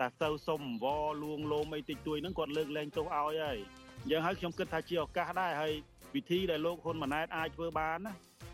[0.00, 3.58] តែទៅសុំអង្វរលួងលោមអីតិចតួចហ្នឹងគាត់លើកលែងទោសឲ្យហើយ
[4.00, 5.72] អញ្ចឹងហើយខ្ញុំគិតថាជាឱកាសដែរហើយ
[6.14, 8.12] វិធីដែលលោកហ៊ុនម៉ាណែតអាចធ្វើបានណា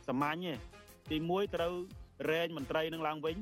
[0.08, 0.54] សាមញ្ញទេ
[1.10, 1.74] ទី1ត្រូវ
[2.30, 3.36] រែងមន្ត្រីនឹងឡើងវិញ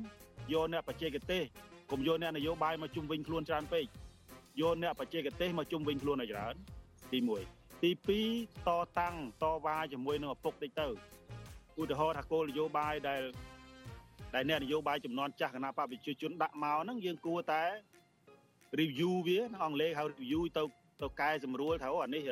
[0.53, 1.43] យកអ្នកបច្ចេកទេស
[1.91, 3.85] កុំយកអ្នកនយោបាយមកជុំវិញខ្លួនច្រើនពេក
[4.61, 6.55] យកអ្នកបច្ចេកទេសមកជុំវិញខ្លួនឲ្យច្រើន
[7.11, 7.19] ទី
[7.51, 7.91] 1ទី
[8.27, 10.87] 2តតាំងតវ៉ាជាមួយនឹងឪពុកតិចទៅ
[11.81, 13.21] ឧទាហរណ៍ថាគោលនយោបាយដែល
[14.35, 17.63] ដែលអ្នកនយោបាយចំនួនចាស់គណៈបព្វជិជនដាក់មកហ្នឹងយើងគួរតែ
[18.79, 20.63] review វាអង់គ្លេសហៅ review ទៅ
[21.01, 22.23] ទៅកែសម្រួលថាអូអានេះ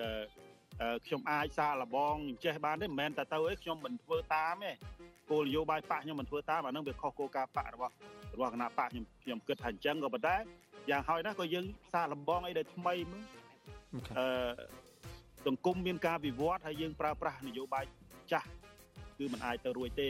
[1.06, 4.72] ខ្ញុំអាចសារលបងចេះបានទេមិនមែនតែទៅអីខ្ញុំមិនធ្វើតាមទេ
[5.32, 7.94] គោលនយោបាយបកខ្ញុំមិនធ្វើតាមអានឹងវាខុសគោលការណ៍បករបស់
[8.34, 10.36] របស់គណៈបកខ្ញុំខ្ញុំគិតថាអញ្ចឹងក៏ប៉ុន្តែ
[10.90, 13.26] យ៉ាងហោចណាស់ក៏យើងសារលបងអីដែលថ្មីមើល
[14.18, 14.26] អឺ
[15.48, 17.86] សង្គមមានការវិវត្តហើយយើងប្រើប្រាស់នយោបាយ
[18.32, 18.48] ចាស់
[19.18, 20.10] គឺมันអាចទៅរួចទេ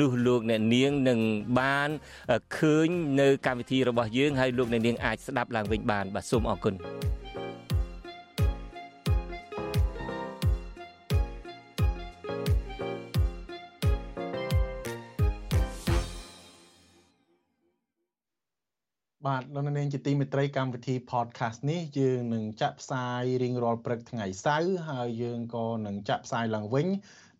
[0.00, 1.20] នោះលោកអ្នកនាងនឹង
[1.60, 1.90] បាន
[2.58, 2.88] ឃើញ
[3.20, 6.76] នៅកម្មវិធីរបស់យើងហើយលោកអ្នកនាងអាចស្ដាប់ឡើងវិញបានបាទសូមអរគុណ
[19.28, 26.86] បាទលោកនាងជាទីមេត្រីកម្មវិធី podcast នេះយើងនឹងចាក់ផ្សាយរៀងរាល់ព្រឹកថ្ងៃសៅរ៍ហើយយើងក៏នឹងចាក់ផ្សាយឡើងវិញ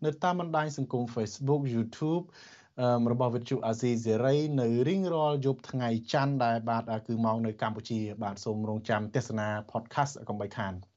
[0.05, 2.23] នៅតាមបណ្ដាញសង្គម Facebook YouTube
[3.11, 10.88] របស់វិទ្យុអាស៊ីសេរីនៅរៀងរាល់យប់ថ្ងៃច័ន្ទដែលបាទគឺម៉ោងនៅកម្ពុជា បាទសូមរងចាំទស្សនា podcast កុំបីខាន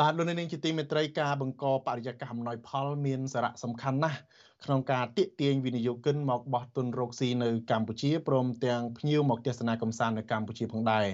[0.00, 4.18] បាទលោកនាងជាទីមេត្រីការបង្កបរិយាកាសអំណោយផលមានសារៈសំខាន់ណាស់
[4.64, 11.06] ក្នុងការទាក់ទាញវិនិយោគិនមកបោះទុនរកស៊ីនៅកម្ពុជាព្រមទាំងភ្ញៀវមកទស្សនាកំសាន្តនៅកម្ពុជាផងដែរ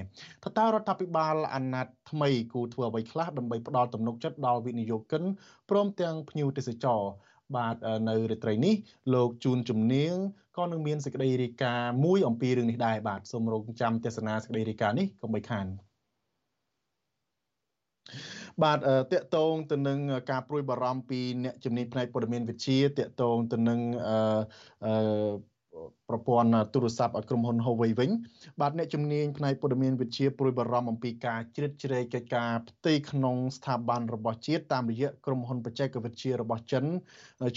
[0.44, 5.22] ថាតើរដ្ឋាភិបាលអាណត្តិថ្មីគូធ្វើអ្វីខ្លះដើម្បីផ្ដល់ទំនុកចិត្តដល់វិនិយោគិន
[5.70, 7.02] ព្រមទាំងភ្ញៀវទេសចរ
[7.56, 7.76] បាទ
[8.08, 8.74] នៅរាត្រីនេះ
[9.14, 10.14] លោកជួនជំនាញ
[10.56, 15.66] ក៏នឹងមានសេចក្តីរាយការណ៍មួយអំពីរឿងនេះដែរបាទសូមរងចាំទស្សនាសេចក្តីរាយការណ៍នេះកុំបីខាន
[18.62, 18.78] បាទ
[19.12, 19.98] តកតងទៅនឹង
[20.30, 23.80] ការព្រួយបារម្ភពីអ្នកជំនាញផ្នែកព័ត៌មានវិទ្យាតកតងទៅនឹង
[24.84, 24.92] អឺ
[26.08, 28.10] ប្រព័ន្ធទូរស័ព្ទឲ្យក្រុមហ៊ុន Huawei វិញ
[28.60, 36.84] បាទអ្នកជំនាញផ្នែកព័ត៌មានវិទ្យាព្រួយបារម្ភអំពីការជ្រៀតជ្រែកកិច្ចការផ្ទៃក្នុងស្ថាប័នរបស់ជាតិតាមរយៈក្រុមហ៊ុនបច្ចេកវិទ្យារបស់ចិន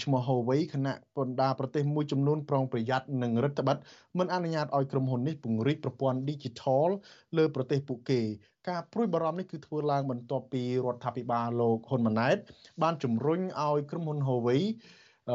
[0.02, 3.80] ឈ្មោះ Huawei គណៈបណ្ដាប្រទេសមួយចំនួនប្រុងប្រយ័ត្ននិងរដ្ឋបတ်
[4.18, 6.88] មិនអនុញ្ញាតឲ្យក្រុមហ៊ុននេះពង្រីកប្រព័ន្ធ Digital
[7.36, 8.20] លើប្រទេសពួកគេ
[8.68, 12.36] ការព្រួយបារម្ភនេះគឺធ្វើឡើងបន្ទាប់ពីរដ្ឋាភិបាលលោកហ៊ុនម៉ាណែត
[12.82, 14.62] បានជំរុញឲ្យក្រុមហ៊ុន Huawei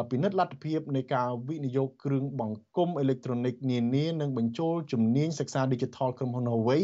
[0.10, 6.84] ពិនិត្យលទ្ធភាពនៃការវិនិយោគគ្រឿងបង្គុំអេឡិចត្រូនិកនានានិងបញ្ចូលជំនាញសិក្សា Digital ក្រុមហ៊ុន Huawei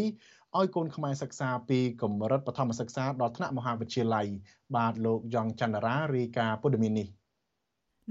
[0.58, 4.28] ឲ្យកូនខ្មែរសិក្សាពីកម្រិតបឋមសិក្សាដល់ថ្នាក់មហាវិទ្យាល័យ
[4.76, 7.08] បាទលោកយ៉ងច័ន្ទរារាយការណ៍ព័ត៌មាននេះ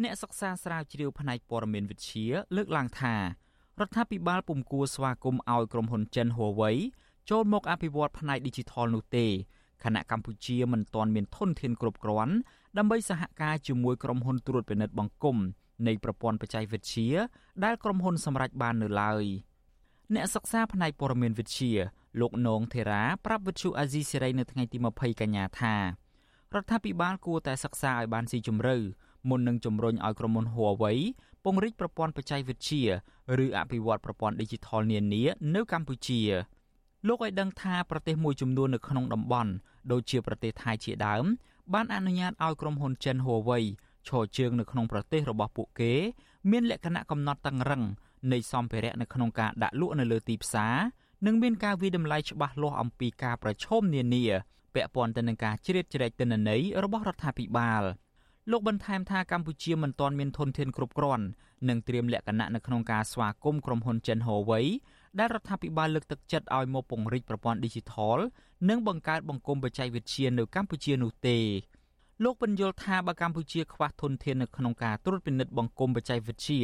[0.02, 2.26] អ្នកសិក្សាស្រាវជ្រាវផ្នែកព័ត៌មានវិទ្យា
[2.56, 3.22] លើកឡើងថារ
[3.86, 6.76] ដ្ឋាភិបាលពុំគួរស្វាគមន៍ឲ្យក្រុមហ៊ុនចិន Huawei
[7.30, 9.26] ចូលមកអភិវឌ្ឍផ្នែក Digital នោះទេ
[9.84, 12.34] ខណៈកម្ពុជាមិនទាន់មានធនធានគ្រប់គ្រាន់
[12.78, 15.36] ដើម្បីសហការជាមួយក្រុមហ៊ុនត្រួតពិនិត្យបង្គំ
[15.86, 17.10] នៃប្រព័ន្ធបច្ចេកវិទ្យា
[17.64, 19.24] ដែលក្រុមហ៊ុនសម្រេចបាននៅឡើយ
[20.14, 21.72] អ្នកសិក្សាផ្នែកព័ត៌មានវិទ្យា
[22.20, 25.82] លោកនងធេរ៉ាប្រាប់វិទ្យុអាស៊ីសេរីនៅថ្ងៃទី20កញ្ញាថារ
[26.62, 28.76] ដ្ឋាភិបាលគួរតែសិក្សាឲ្យបានស៊ីជម្រៅ
[29.28, 30.98] មុននឹងជំរុញឲ្យក្រុមហ៊ុន Huawei
[31.44, 32.82] ពង្រីកប្រព័ន្ធបច្ចេកវិទ្យា
[33.44, 35.22] ឬអភិវឌ្ឍប្រព័ន្ធ Digital នានា
[35.54, 36.20] នៅកម្ពុជា
[37.08, 39.50] លោកឲ្យដឹងថាប្រទេសមួយចំនួននៅក្នុងតំបន់
[39.92, 41.24] ដូចជាប្រទេសថៃជាដើម
[41.74, 43.64] បានអនុញ្ញាតឲ្យក្រុមហ៊ុនចិន Huawei
[44.08, 45.92] ឈរជើងនៅក្នុងប្រទេសរបស់ពួកគេ
[46.50, 47.82] មានលក្ខណៈកំណត់តឹងរឹង
[48.32, 50.74] នៃសម្ភារៈនៅក្នុងការដាក់លក់នៅលើទីផ្សារ
[51.26, 54.24] និងមានការវិតម្លៃច្បាស់លាស់អំពីការប្រឈមនានា
[54.74, 57.82] ពាក់ព័ន្ធទៅនឹងការជ្រៀតជ្រែកទិន្នន័យរបស់រដ្ឋាភិបាល
[58.50, 61.24] លោកបន្ថែមថាកម្ពុជាមិនទាន់មានធនធានគ្រប់គ្រាន់
[61.68, 64.66] និងត្រៀមលក្ខណៈនៅក្នុងការស្វាគមន៍ក្រុមហ៊ុនចិន Huawei
[65.18, 68.18] ដែលរដ្ឋាភិបាលលើកទឹកចិត្តឲ្យមកពង្រីកប្រព័ន្ធ Digital
[68.68, 71.38] និងបង្កើតបង្គំបច្ចេកវិទ្យានៅកម្ពុជានោះទេ
[72.24, 76.62] លោកបញ្យល់ថាបើកម្ពុជាខ្វះធនធាននៅក្នុងការត្រួតពិនិត្យបង្គំបច្ចេកវិទ្យា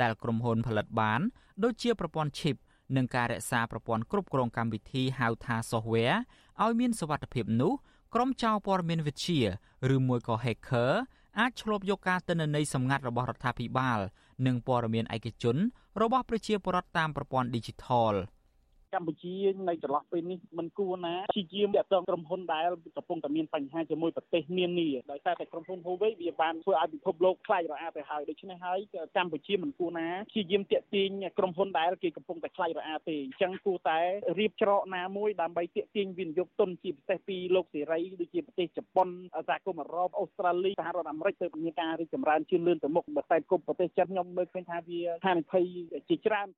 [0.00, 1.20] ដែលក្រុមហ៊ុនផលិតបាន
[1.64, 2.56] ដូចជាប្រព័ន្ធ chip
[2.96, 6.18] និងការរក្សាប្រព័ន្ធគ្រប់គ្រងកម្មវិធីហៅថា software
[6.62, 7.72] ឲ្យមានសុវត្ថិភាពនោះ
[8.14, 9.40] ក្រុមចៅព័ត៌មានវិទ្យា
[9.94, 10.92] ឬមួយក៏ hacker
[11.38, 14.00] អាចឆ្លប់យកការទិន្នន័យសម្ងាត់របស់រដ្ឋាភិបាល
[14.46, 15.56] និងព័ត៌មានឯកជន
[16.00, 18.14] របស់ប្រជាពលរដ្ឋតាមប្រព័ន្ធ Digital
[18.96, 19.34] កម្ពុជា
[19.68, 28.78] នៅចន្លោះពេលនេះមិនគួរណាព្យាយាមតាក់ទងក្រុមហ៊ុនដែលកំពុងតែមានបញ្ហាជាមួយប្រទេសនានាដោយសារតែក្រុមហ៊ុន Huawei វាបានធ្វើឲ្យពិភពលោកខ្លាចរអាទៅហើយដូច្នេះហើយ
[29.16, 33.98] កម្ពុជាមិនគួរណាព្យាយាមតាក់ទាញក្រុមហ៊ុនដែលគេកំពុងតែខ្លាចរអាទេអញ្ចឹងគួរតែ
[34.38, 39.08] រៀបច្រកណាមួយដើម្បីតាក់ទាញវិនិយោគទុនជាពិសេសពីលោកសេរីដូចជាប្រទេសជប៉ុន
[39.48, 45.64] សហគមន៍អឺរ៉ុបអូស្ត្រាលីសហរដ្ឋអាមេរិកទៅមានការរីកចម្រើនជឿនលឿនទៅមុខបើតែគុំប្រទេសចិនខ្ញុំមើលឃើញថាវាហានិភ័យ
[46.08, 46.48] ជាច្រើន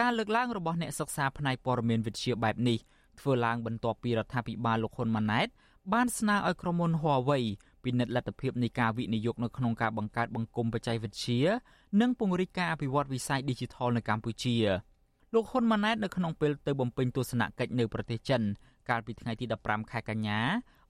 [0.00, 2.78] ការលើកឡើងរបស់អ្នកសិក្សាផ្នែកព័ត៌មានវិទ្យាបែបនេះ
[3.20, 5.48] ធ្វើឡើងបន្ទាប់ពីរដ្ឋាភិបាលលោកហ៊ុនម៉ាណែត
[5.92, 7.44] បានស្នើឲ្យក្រុមហ៊ុន Huawei
[7.84, 11.40] ពិនិត្យលទ្ធភាពនៃការវិនិយោគនៅក្នុងការបង្កើតបង្គំបច្ចេកវិទ្យា
[12.00, 14.56] និងពង្រីកការអភិវឌ្ឍវិស័យ Digital នៅកម្ពុជា
[15.34, 18.42] លោកហ៊ុនម៉ាណែតនៅក្នុងពេលទៅបំពេញទស្សនកិច្ចនៅប្រទេសចិន
[18.88, 20.40] កាលពីថ្ងៃទី15ខែកញ្ញា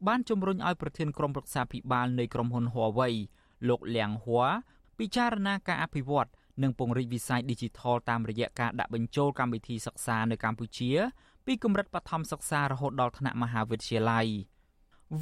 [0.07, 3.15] បានជំរុញឲ្យប្រធានក្រុមប្រឹក្សាភិបាលនៃក្រុមហ៊ុន Huawei
[3.69, 4.49] លោកលៀងហួរ
[4.99, 6.29] ពិចារណាការអភិវឌ្ឍ
[6.63, 10.91] និងពង្រីកវិស័យ Digital តាមរយៈការដាក់បញ្ចូលកម្មវិធីសិក្សានៅកម្ពុជា
[11.47, 14.27] ពីកម្រិតបឋមសិក្សារហូតដល់ថ្នាក់មហាវិទ្យាល័យ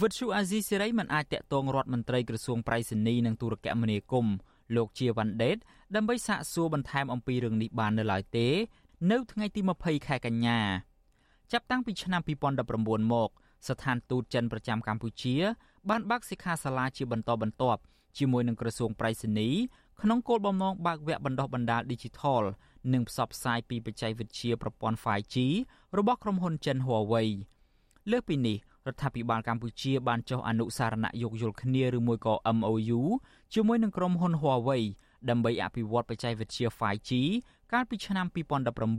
[0.00, 4.34] វិទ្យុអាស៊ីសេរីមិនអាចតាក់ទងរដ្ឋមន្ត្រីក្រសួងប្រៃសណីនិងទូរគមនាគមន៍
[4.76, 5.56] លោកជាវ៉ាន់ដេត
[5.94, 8.48] ដើម្បីសាកសួរបន្ថែមអំពីរឿងនេះបាននៅឡើយទេ
[9.10, 10.58] នៅថ្ងៃទី20ខែកញ្ញា
[11.52, 12.20] ចាប់តាំងពីឆ្នាំ
[12.66, 13.30] 2019មក
[13.68, 15.36] ស្ថានទូតចិនប្រចាំកម្ពុជា
[15.90, 17.80] បានបើកសិក្ខាសាលាជាបន្តបន្ទាប់
[18.18, 19.48] ជាមួយនឹងក្រសួងប្រៃសណី
[20.00, 22.42] ក្នុងគោលបំណងបើកវគ្គបណ្ដុះបណ្ដាល Digital
[22.92, 25.36] និងផ្សព្វផ្សាយពីបច្ចេកវិទ្យាប្រព័ន្ធ 5G
[25.98, 27.28] របស់ក្រុមហ៊ុនចិន Huawei
[28.10, 33.00] លើសពីនេះរដ្ឋាភិបាលកម្ពុជាបានចុះអនុសារណៈយោគយល់គ្នាឬមួយក៏ MOU
[33.54, 34.82] ជាមួយនឹងក្រុមហ៊ុន Huawei
[35.30, 37.10] ដើម្បីអភិវឌ្ឍបច្ចេកវិទ្យា 5G
[37.72, 38.26] កាលពីឆ្នាំ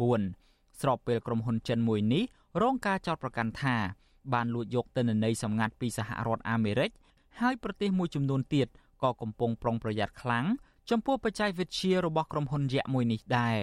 [0.03, 2.23] 2019ស្របពេលក្រុមហ៊ុនចិនមួយនេះ
[2.61, 3.75] រងការចោទប្រកាន់ថា
[4.33, 6.91] បានលួចយកទិន្នន័យសម្ងាត់ពីសហរដ្ឋអាមេរិក
[7.41, 8.67] ហើយប្រទេសមួយចំនួនទៀត
[9.03, 10.45] ក៏កំពុងប្រុងប្រយ័ត្នខ្លាំង
[10.89, 13.57] ចំពោះបច្ចេកវិទ្យារបស់ក្រុមហ៊ុនយក្សមួយនេះដែរ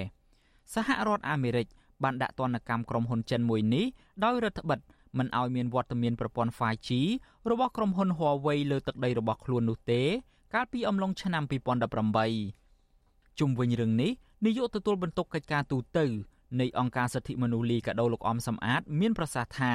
[0.75, 1.67] សហរដ្ឋអាមេរិក
[2.03, 3.85] បានដាក់ទណ្ឌកម្មក្រុមហ៊ុនចិនមួយនេះ
[4.25, 4.79] ដោយរដ្ឋបិទ
[5.19, 6.89] មិនឲ្យមានវត្តមានប្រព័ន្ធ 5G
[7.51, 10.03] របស់ក្រុមហ៊ុន Huawei លើទឹកដីរបស់ខ្លួននោះទេ
[10.55, 11.43] កាលពីអំឡុងឆ្នាំ
[12.21, 14.11] 2018ជុំវិញរឿងនេះ
[14.47, 16.07] នាយកទទួលបន្ទុកកិច្ចការទូតទៅ
[16.61, 19.75] នៃអង្គការសិទ្ធិមនុស្សលីកាដូលោកអំសំអាត មានប្រសាសន៍ថា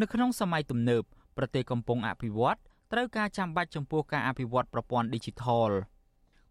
[0.00, 1.02] នៅក្នុងសម័យទំនើប
[1.36, 2.58] ប្រទេសកំពុងអភិវឌ្ឍ
[2.92, 5.70] ត្រូវការចាំបាច់ចំពោះការអភិវឌ្ឍប្រព័ន្ធ Digital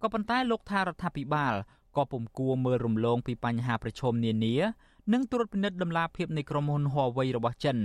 [0.04, 1.54] ក៏ប៉ុន្តែលោកថារដ្ឋាភិបាល
[1.98, 4.56] ក៏ពុំគួរមើលរំលងពីបញ្ហាប្រឈមនានា
[5.14, 7.78] និងត្រួតពិនិត្យដំណាភាពនៃក្រុមហ៊ុន Huawei របស់ចិន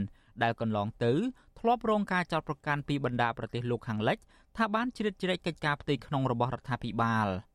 [0.43, 1.13] ដែលកន្លងទៅ
[1.59, 4.19] ធ្លាប់រងការចោទប្រកាន់ពីបណ្ដាប្រទេសលោកខាងលិច
[4.57, 7.29] ថាបានជ្រៀតជ្រែកកិច្ចការផ្ទៃក្នុងរបស់រដ្ឋាភិបាល។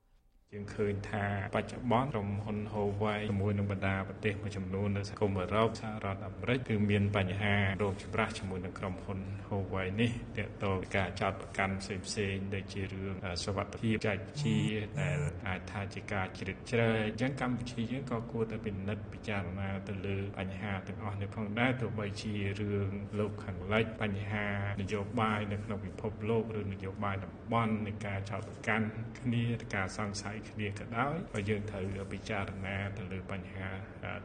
[0.55, 13.13] យើងឃើញថាបច្ចុប្បន្នក្រុមហ៊ុន Huawei ជាមួយនឹងបណ្ដាប្រទេសមួយចំនួននៅសហគមន៍អឺរ៉ុបសហរដ្ឋអាមេរិកគឺមានបញ្ហារោគចម្រាស់ជាមួយនឹងក្រុមហ៊ុន Huawei នេះទាក់ទងការចោទប្រកាន់ផ្សេងផ្សេងដូចជារឿង
[13.45, 14.57] សវត្ថិភាពចែកជា
[15.01, 22.89] ដែលអាចថាជាការជ្រៀតជ្រែកអញ្ចឹងកម្ពុជាយើងក៏គួរតែពិនិត្យពិចារណាទៅលើបញ្ហាទាំងអស់នេះផងដែរទោះបីជារឿង
[23.19, 24.47] លោកខាងលិចបញ្ហា
[24.81, 28.87] នយោបាយនៅក្នុងពិភពលោកឬនយោបាយតំបន់នៃការចោទប្រកាន់
[29.19, 29.43] គ្នា
[29.75, 33.67] ការសង្ស័យគ្នាក៏ដោយក៏យើងត្រូវពិចារណាទៅលើបញ្ហា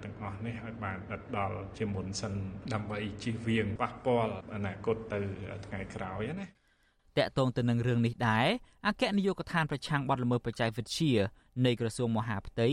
[0.03, 2.35] ទាំងអស់នេះឲ្យបានដិតដល់ជាមុនសិន
[2.73, 5.19] ដើម្បីជៀសវាងប៉ះពាល់អនាគតទៅ
[5.67, 6.47] ថ្ងៃក្រោយណា
[7.19, 8.47] តកតងទៅនឹងរឿងនេះដែរ
[8.87, 11.13] អគ្គនាយកដ្ឋានប្រឆាំងបទល្មើសបច្ចេកវិទ្យា
[11.67, 12.69] នៃក្រសួងមហាផ្ទៃ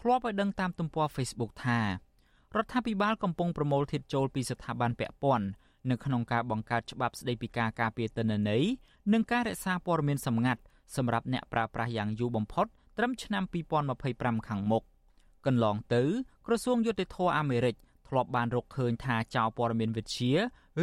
[0.00, 5.46] ធ្លាប់ឲ្យដឹងតាមទំព័រ Facebook ថារដ្ឋាភិបាលកំពុងប្រមូលធាតុចូលពីស្ថាប័នពាក់ព័ន្ធ
[5.90, 8.64] នៅក្នុងការបង្កើតច្បាប់ស្តីពីការការពារទិន្នន័យ
[9.12, 10.62] និងការរក្សាព័ត៌មានសម្ងាត់
[10.96, 12.66] សម្រាប់អ្នកប្រើប្រាស់យ៉ាងយូរបំផុត
[13.00, 13.44] ត្រឹមឆ្នាំ
[13.94, 14.84] 2025ខាងមុខ
[15.46, 16.02] កន្លងទៅ
[16.46, 17.74] ក្រសួងយុតិធធអាមេរិក
[18.08, 20.32] ធ្លាប់បានរកឃើញថាចៅព័ត៌មានវិទ្យា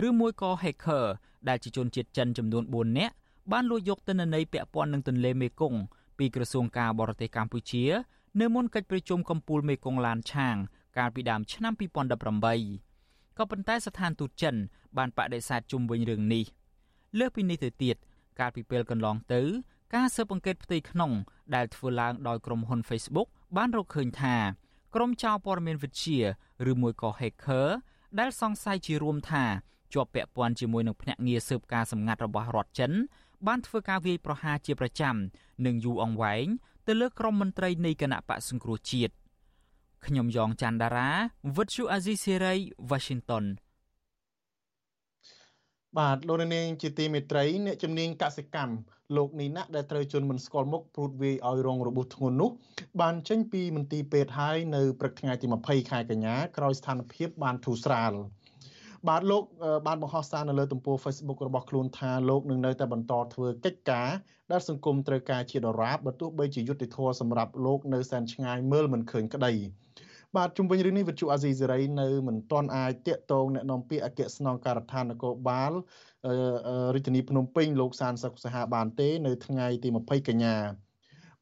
[0.08, 1.06] ឬមួយក៏ hacker
[1.49, 3.13] ដែលជាជនជាតិចិនចំនួន4នាក់
[3.51, 5.80] បានលួចយកទិន្នន័យពាក់ព័ន្ធនឹងទន្លេមេគង្គ
[6.17, 7.86] ពីក្រសួងការបរទេសកម្ពុជា
[8.41, 10.56] នៅមុនកិច្ចប្រជុំកំពូលមេគង្គឡានឆាង
[10.97, 11.73] កាលពីដើមឆ្នាំ
[12.36, 14.56] 2018ក៏ប៉ុន្តែស្ថានទូតចិន
[14.97, 16.45] បានបដិសេធជុំវិញរឿងនេះ
[17.19, 17.95] លើសពីនេះទៅទៀត
[18.39, 19.41] កាលពីពេលកន្លងទៅ
[19.95, 21.12] ការស៊ើបអង្កេតផ្ទៃក្នុង
[21.56, 24.36] ដែលធ្វើឡើងដោយក្រុមហ៊ុន Facebook បានរកឃើញថា
[24.95, 26.19] ក្រុមចៅព័ត៌មានវិទ្យា
[26.71, 27.67] ឬមួយក៏ hacker
[28.19, 29.43] ដែលសង្ស័យជារួមថា
[29.93, 32.91] ជាប់ពាក់ព័ន្ធជាមួយនឹងភ្នាក់ងារស៊ើបការសម្ងាត់របស់រដ្ឋចិន
[33.47, 35.15] បានធ្វើការវាយប្រហារជាប្រចាំ
[35.65, 36.45] និងយូរអង្វែង
[36.88, 39.13] ទៅលើក្រុមមន្ត្រីនៃគណៈបកសង្គ្រោះជាតិ
[40.06, 41.10] ខ្ញុំយ៉ងច័ន្ទដារា
[41.58, 42.54] វិទ្យុអាស៊ីសេរី
[42.89, 43.45] Washington
[45.97, 48.75] បាទលោកនាងជាទីមេត្រីអ្នកជំនាញកសិកម្ម
[49.15, 52.49] លោកនីណាក់ដែលត្រូវជន់មិនស្គាល់មុខព្រួតវាយឲ្យរងរបួសធ្ងន់នោះ
[53.01, 58.13] បានចេញពីមន្ទីរពេទ្យហើយនៅព្រឹកថ្ងៃទី20ខែកញ្ញាក្រោយស្ថានភាពបានធូរស្រាល
[59.07, 59.43] បាទលោក
[59.88, 64.10] បានបង្ហោះសារនៅលើទំព័រ Facebook របស់ខ្លួនថាលោកនឹងនៅតែបន្តធ្វើកិច្ចការ
[64.51, 69.53] ដែលសង្គមត្រូវការជាដរាបបើទោះបីជាយុត្តិធម៌សម្រាប់លោកនៅសែនឆ្ងាយមើលមិនឃើញក្តី
[70.37, 75.72] បាទជុំវិញរឿងនេះវិទ្យុអាស៊ីសេរីនៅមិនទាន់អាចតាកតងแนะនាំពាក្យអគ្គស្នងការដ្ឋាននគរបាល
[76.94, 80.57] រាជធានីភ្នំពេញលោកសានសុខសហាបានទេ នៅថ្ងៃទី20កញ្ញា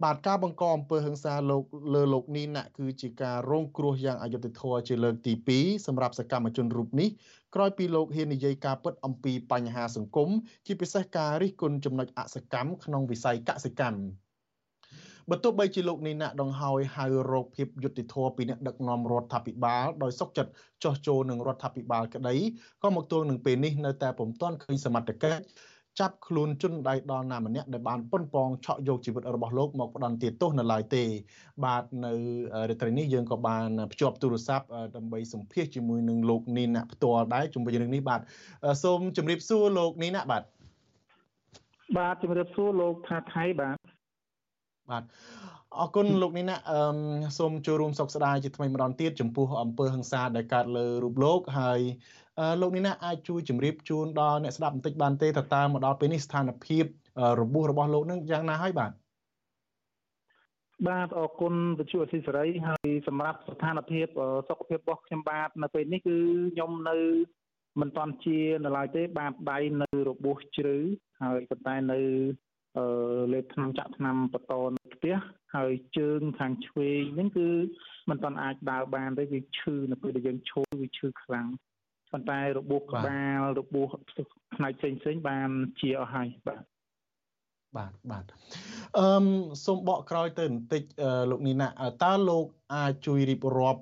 [0.04, 7.08] បាទការបង្កអំពើហិង្សាលោកលើលោកនីណាក់គឺជាការរងគ្រោះយ៉ាងអយុត្តិធម៌ជាលើកទី2សម្រាប់សកម្មជនរូបនេះ
[7.54, 10.28] ក្រោយពីលោកហ៊ាននិយាយការពិតអំពីបញ្ហាសង្គម
[10.66, 14.00] ជាពិសេសការរិះគន់ចំណុចអសកម្មក្នុងវិស័យកសិកម្ម
[15.29, 20.51] បើទោះបីជាលោកនេះណាក់ដង្ហើយហៅរោគភាពយុតិធធពីអ្នកដឹកនាំរដ្ឋាភិបាលដោយសុកចិត្ត
[20.83, 22.35] ចោះចូលនឹងរដ្ឋាភិបាលក្តី
[22.83, 25.43] ក៏មកទល់នឹងពេលនេះនៅតែពុំទាន់ឃើញសមត្ថកិច្ច
[25.99, 31.03] ចាប់ខ្លួនជនដៃដល់ណាម្នាក់ដែលបានប៉ុនប៉ងឆក់យកជីវិតរបស់លោកមកផ្ដន់ទោសនៅឡើយទេ
[31.65, 32.13] បាទនៅ
[32.69, 38.21] រាត្រីនេះយើងក៏បានភ្ជាប់ទូរស័ព្ទដើម្បីសម្ភាសជាមួយនឹងលោកនីណាផ្ទាល់ដែរជុំវិញរឿងនេះបាទ
[38.83, 40.43] សូមជម្រាបសួរលោកនីណាបាទ
[41.97, 43.77] បាទជម្រាបសួរលោកថាថៃបាទ
[44.91, 45.03] បាទ
[45.79, 46.79] អរគុណលោកនេះណាអឺ
[47.37, 51.79] សូមចូលរួមសុខស្ដាយជាថ្មីម្ដងទៀតចំពោះអំពើហិង្សាដែលកើតលើរូបលោកហើយ
[52.61, 56.85] លោកនេះណាអាចជួយជម្រាបជូនដល់អ្នកស្ដាប់បន្តិចបានទេតើតើមកដល់ពេលនេះស្ថានភាព
[57.41, 58.91] របួសរបស់លោកនឹងយ៉ាងណាហើយបាទ
[60.87, 64.07] បាទអរគុណវិទ្យុអស៊ីសេរីហើយសម្រាប់ស្ថានភាព
[64.49, 66.17] សុខភាពរបស់ខ្ញុំបាទនៅពេលនេះគឺ
[66.53, 66.97] ខ្ញុំនៅ
[67.81, 70.77] មិនតាន់ជានៅឡើយទេបាទដៃនៅរបួសជ្រៅ
[71.21, 72.44] ហើយប៉ុន្តែនៅអឺ
[73.33, 75.15] លេបថ្នាំចាក់ថ្នាំបន្តនៅផ្ទះ
[75.55, 77.49] ហើយជើងខាងឆ្វេងហ្នឹងគឺ
[78.09, 81.47] มันមិនអាចដើរបានទេវាឈឺនៅពេលដែលយើងឈរវាឈឺខ្លាំង
[82.11, 83.87] ប៉ុន្តែរបួសក្បាលរបួស
[84.55, 86.63] ផ្នែកផ្សេងផ្សេងបានជាអស់ហើយបាទ
[87.77, 88.25] បាទបាទ
[88.97, 89.07] អឺ
[89.65, 90.83] សូមបកក្រោយទៅបន្តិច
[91.31, 91.67] លោកនីណា
[92.03, 93.81] តើលោកអាចជួយរៀបរាប់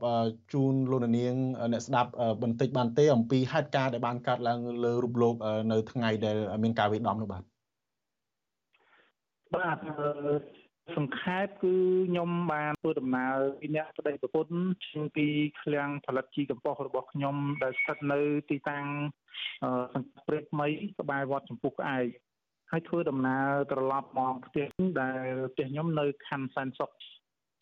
[0.53, 1.35] ជូនលោកនាង
[1.73, 5.35] អ្នកស្ដាប់បន្តិចបានទេអំពីហេតុការណ៍ដែលបានកើតឡើងលើរូបលោក
[5.71, 7.43] នៅថ្ងៃដែលមានការវិដំនោះបាទ
[9.55, 9.77] បាទ
[10.97, 11.75] សង្ខេបគឺ
[12.09, 14.53] ខ្ញុំបានធ្វើដំណើរពីអ្នកប្តីប្រពន្ធ
[14.85, 15.25] ចេញពី
[15.61, 18.85] ឃ្លាំងផលិតជីកំប៉ុស្តរបស់ខ្ញុំដែលស្ថិតនៅទីតាំង
[19.93, 20.67] សង្កាត់ព្រែកថ្មី
[20.99, 22.07] ក្បែរវត្តចម្ពុះក្អែក
[22.71, 24.67] ហើយធ្វើដំណើរត្រឡប់មកផ្ទះ
[25.01, 26.91] ដែលផ្ទះខ្ញុំនៅខណ្ឌសែនសុខ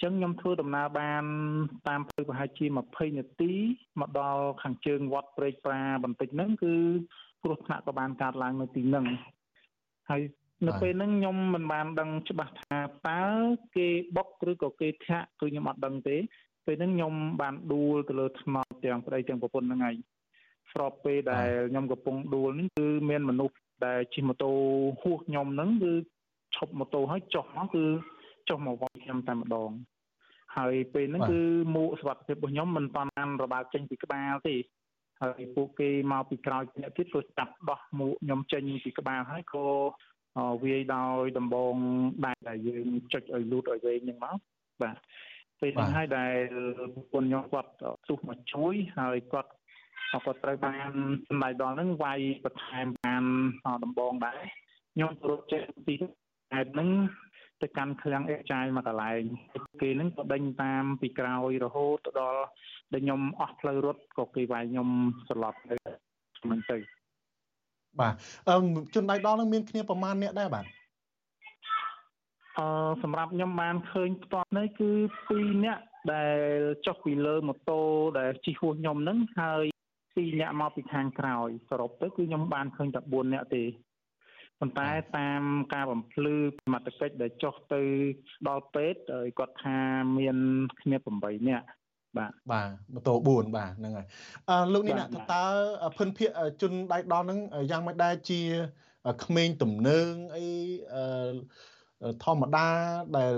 [0.02, 1.24] ចឹងខ្ញុំធ្វើដំណើរបាន
[1.88, 3.52] តាមផ្លូវប្រហែលជា20នាទី
[4.00, 6.76] មកដល់ខាងជើងវត្តព្រែកប្រាបន្តិចហ្នឹងគឺ
[7.44, 9.06] គ្រោះថ្នាក់ក៏បានកើតឡើងនៅទីហ្នឹង
[10.10, 10.22] ហើយ
[10.68, 13.24] នៅពេលហ្នឹងខ្ញុំមិនបានដឹងច្បាស់ថាតើ
[13.76, 16.18] គេបុកឬក៏គេធាក់គឺខ្ញុំអត់ដឹងទេ
[16.66, 19.96] ពេលហ្នឹងខ្ញុំបានដួលទៅលើថ្មទាំងប្តីទាំងប្រពន្ធហ្នឹងហើយ
[20.72, 24.52] ស្របពេលដែលខ្ញុំកំពុងដួលនេះគឺមានមនុស្សដែលជិះម៉ូតូ
[25.02, 25.94] ហួសខ្ញុំហ្នឹងគឺ
[26.56, 27.86] ឈប់ម៉ូតូហើយចុះមកគឺ
[28.50, 29.72] ចុះមកវាយខ្ញុំតែម្ដង
[30.58, 31.42] ហើយពេលហ្នឹងគឺ
[31.76, 34.56] មួកសុវត្ថិភាពរបស់ខ្ញុំមិនតាន់បានរបើកចេញពីក្បាលទេ
[35.22, 39.66] ហើយពួកគេមកពីក្រោយអ្នកទៀតក៏ចាប់ដោះមួកខ្ញុំចេញពីក្បាលហើយក៏
[40.64, 41.76] វាយដោយដំបង
[42.26, 44.38] ដែលដែលយើងចុចឲ្យលូតឲ្យវែងហ្នឹងមក
[44.82, 44.96] បាទ
[45.62, 46.36] ពេលហ្នឹងហើយដែល
[46.94, 47.72] ប្រពន្ធខ្ញុំគាត់
[48.10, 49.52] ទុះមកជួយហើយគាត់
[50.12, 50.92] គាត់ត្រូវបាន
[51.30, 53.24] សម្ដេចដល់ហ្នឹងវាយបន្ថែមបាន
[53.84, 54.42] ដំបងដែរ
[54.94, 55.94] ខ្ញុំរត់ចេញពី
[56.54, 56.90] ហេតុហ្នឹង
[57.62, 59.22] ទៅកាន់ឃ្លាំងអេចាយមកកន្លែង
[59.82, 62.44] គេហ្នឹងក៏ដេញតាមពីក្រោយរហូតទៅដល់
[62.94, 64.90] ដែលខ្ញុំអស់ផ្លូវរត់ក៏គេវាយខ្ញុំ
[65.30, 65.76] ស្លាប់ទៅ
[66.50, 66.78] មិនទៅ
[68.00, 68.14] បាទ
[68.50, 68.56] អឺ
[68.96, 70.66] ជនដៃដល់នឹងមានគ្នាប្រមាណអ្នកដែរបាទ
[72.58, 72.68] អឺ
[73.04, 74.90] សម្រាប់ខ្ញុំបានឃើញផ្ទាល់នេះគឺ
[75.28, 77.82] 2នាក់ដែលចុះពីលើម៉ូតូ
[78.20, 79.66] ដែលជិះហួសខ្ញុំហ្នឹងហើយ
[80.04, 83.64] 2នាក់មកពីខាងក្រោយសរុបទៅគឺខ្ញុំបានឃើញតែ4នាក់ទេ
[84.60, 85.42] ប៉ុន្តែតាម
[85.74, 87.82] ការបំភ្លឺសមត្ថកិច្ចដែលចុះទៅ
[88.48, 89.02] ដល់ពេទ្យ
[89.40, 89.78] គាត់ថា
[90.18, 90.38] មាន
[90.82, 91.66] គ្នា8នាក់
[92.18, 94.08] បាទបាទម៉ូតូ4បាទហ្នឹងហើយ
[94.50, 95.46] អឺលោកនេះណាតើ
[95.98, 96.30] ភិនភាក
[96.62, 97.40] ជនដៃដល់ហ្នឹង
[97.72, 98.42] យ៉ាងម៉េចដែរជា
[99.24, 100.46] ក្មេងទំនើងអី
[100.94, 101.02] អឺ
[102.24, 102.68] ធម្មតា
[103.18, 103.34] ដែល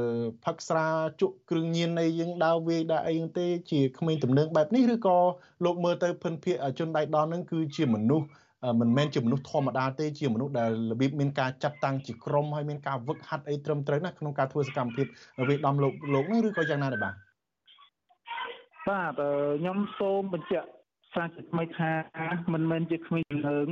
[0.45, 0.87] ផឹកស្រា
[1.21, 5.17] ជក់គ្រឿងញៀនអីយើងដើរវាយដើរអីទេ ជាក្មេងទំនើងបែបនេះឬក៏
[5.65, 8.27] លោកមើលទៅភិនភាកជនដៃដល់ហ្នឹងគឺជាមនុស្ស
[8.81, 15.05] មិនមែនជាមនុស្សធម្មតាទេជាមនុស្សដែលរបៀបមានការចាត់តាំងជាក្រុមហើយមានការវឹកហាត់អីត្រឹមត្រូវណាក្នុងការធ្វើសកម្មភាព
[15.49, 17.13] វាដំលោកលោកនេះឬក៏យ៉ាងណាដែរបាទ
[18.87, 19.11] បាទ
[19.59, 20.69] ខ្ញុំសូមបញ្ជាក់
[21.13, 21.91] សាជាថ្មីថា
[22.53, 23.69] មិនមែនជាក្មេងលើង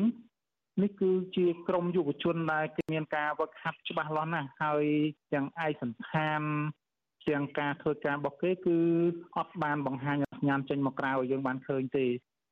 [0.81, 4.85] នេះគឺជាក្រមយុវជនដែលគេមានការវឹកហាត់ច្បាស់លាស់ណាស់ហើយ
[5.33, 6.41] ទាំងឯកសន្តាន
[7.29, 8.77] ទាំងការធ្វើការរបស់គេគឺ
[9.37, 12.05] អត់បានបង្ហាញសញ្ញាចេញមកក្រៅឲ្យយើងបានឃើញទេ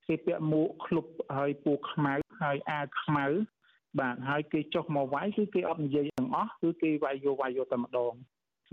[0.07, 1.05] គេពាក់មួកឃ្លុប
[1.37, 3.25] ហើយពូខ្មៅហើយអាវខ្មៅ
[3.99, 8.13] បាទហើយគេចុះមកវាយគឺគេអត់និយាយទាំងអស់គឺគេវាយយកវាយយកតែម្ដង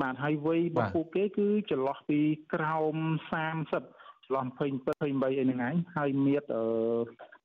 [0.03, 2.19] បាទហើយវ័យរបស់ពួកគេគឺចន្លោះពី
[2.55, 2.97] ក្រោម
[3.35, 4.59] 30ចន្លោះ27
[4.97, 6.65] 28អីហ្នឹងឯងហើយមៀតអឺ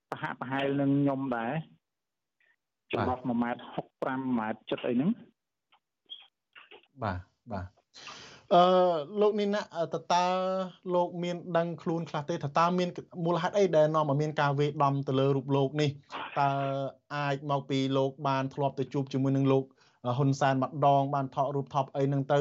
[0.09, 1.53] ប្រហាក់ប្រហែលនឹងខ្ញុំដែរ
[2.91, 3.61] ចន្លោះ1ម៉ែត្រ
[3.99, 5.09] 65ម៉ែត្រចិត្តអីហ្នឹង
[7.03, 7.19] បាទ
[7.51, 7.65] បាទ
[8.53, 8.63] អឺ
[9.21, 9.61] លោកនេះណា
[9.93, 10.25] តើតើ
[10.95, 12.89] លោកមានដឹងខ្លួនខ្លះទេថាតើមាន
[13.25, 15.89] មូលហេតុអីដែលនាំឲ្យមានការវេដំទៅលើរូបលោកនេះ
[16.39, 16.49] តើ
[17.15, 19.63] អាចមកពីលោកបានធ្លាប់ទៅជួបជាមួយនឹងលោក
[20.17, 22.39] ហ៊ុនសែនម្ដងបានថតរូបថប់អីហ្នឹងទៅ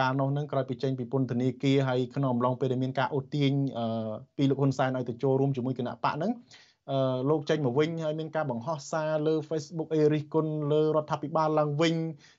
[0.00, 3.52] ការនោះហ្នឹងក្រោយពីចេញពីពន្ធនាគារហើយក្នុងអំឡុងពេលដែលមានការអូសទាញ
[4.36, 6.32] ពីលោកហ៊ុនសែនឲ្យទៅចូលរួមជាមួយគណៈបកហ្នឹង
[6.90, 11.94] អឺលោកចេញមកវិញហើយមានការបង្ហោះសារលើ Facebook អេរិះគុណលើរដ្ឋាភិបាលឡើងវិញ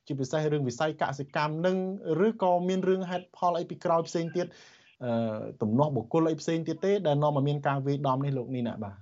[0.08, 1.78] ជាពិសេសរឿងវិស័យកសិកម្មនឹង
[2.28, 4.48] ឬក៏មានរឿងហេតុផលអីពីក្រោយផ្សេងទៀត
[5.04, 5.12] អឺ
[5.62, 8.98] ទំនាស់បុគ្គលអីផ្សេងទៀតទេដែលនាំមកមានការវាយដំនេះលោកនេះណាបាទ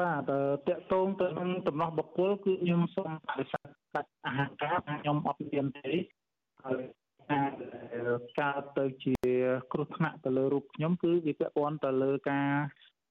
[0.00, 0.30] បាទ
[0.68, 3.61] តកតងទៅនឹងតំណោះបុគ្គលគឺខ្ញុំសូមបដិសេធ
[3.94, 5.92] កាត់អាហារការខ្ញុំអត់មានទេ
[6.64, 6.82] ហើយ
[7.30, 7.50] ការ
[8.40, 9.16] កើតទៅជា
[9.72, 12.50] គ្រោះថ្នាក់ទៅលើរូបខ្ញុំគឺវាពាក់ព័ន្ធទៅលើការ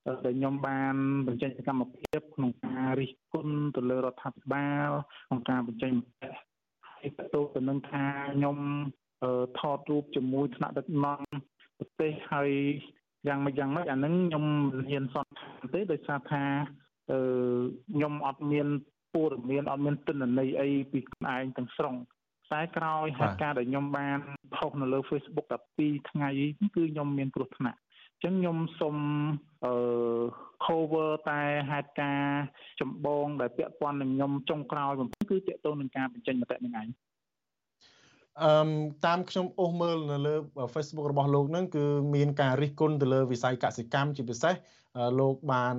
[0.07, 0.95] ដែលខ្ញុំបាន
[1.27, 4.89] បញ្ចេញសកម្មភាពក្នុងការរិះគន់ទៅលើរដ្ឋាភិបាល
[5.27, 6.29] ក្នុងការបញ្ចេញមតិ
[6.87, 7.23] ហើយទៅ
[7.55, 8.57] ទៅនឹងថាខ្ញុំ
[9.59, 11.21] ថតរូបជាមួយថ្នាក់ដឹកនាំ
[11.77, 12.51] ប្រទេសហើយ
[13.27, 14.45] យ៉ាងម៉េចយ៉ាងម៉េចអានឹងខ្ញុំ
[14.89, 16.43] ហ៊ានសន្និដ្ឋានទេដោយសារថា
[17.11, 17.19] អឺ
[17.93, 18.67] ខ្ញុំអត់មាន
[19.13, 21.95] ព័ត៌មានអត់មានទិន្នន័យអីពីខ្លួនឯងទាំងស្រុង
[22.53, 24.17] តែក្រោយហេតុការណ៍ដែលខ្ញុំបាន
[24.55, 25.47] ផុសនៅលើ Facebook
[25.77, 26.29] 12ថ្ងៃ
[26.75, 28.97] គឺខ្ញុំមានគ្រោះថ្នាក់អញ្ចឹងខ្ញុំសូម
[29.65, 29.73] អឺ
[30.65, 32.43] cover តែហេតុការណ៍
[32.81, 36.87] ចម្បងដែលពាក់ព័ន្ធនឹងខ្ញុំចុងក្រោយបំផុតគឺតកតងនឹងការបញ្ចេញមតិនឹងឯង
[38.43, 38.51] អឺ
[39.05, 40.35] តាមខ្ញុំអូសមើលនៅលើ
[40.73, 44.55] Facebook របស់លោកហ្នឹងគឺមានការរិះគន់ទៅលើវិស័យកសិកម្មជាពិសេស
[45.19, 45.75] លោកបាន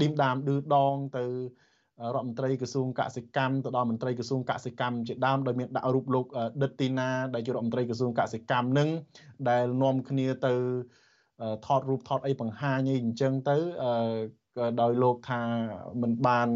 [0.00, 1.24] ឌីមដាមឌឺដងទៅ
[2.14, 6.26] រដ្ឋមន្ត្រីក្រសួងកសិកម្មទៅដល់មន្ត្រីក្រសួងកសិកម្មជាដើមដោយមានដាក់រូបលោក
[6.62, 8.88] ដិតទីណាដែលជារដ្ឋមន្ត្រីក្រសួងកសិកម្មនឹង
[9.48, 10.54] ដែលនាំគ្នាទៅ
[11.66, 13.56] ថតរូបថតអីបង្ហាញអីអញ្ចឹងទៅ
[14.80, 15.42] ដោយលោកថា
[16.02, 16.48] មិនបាន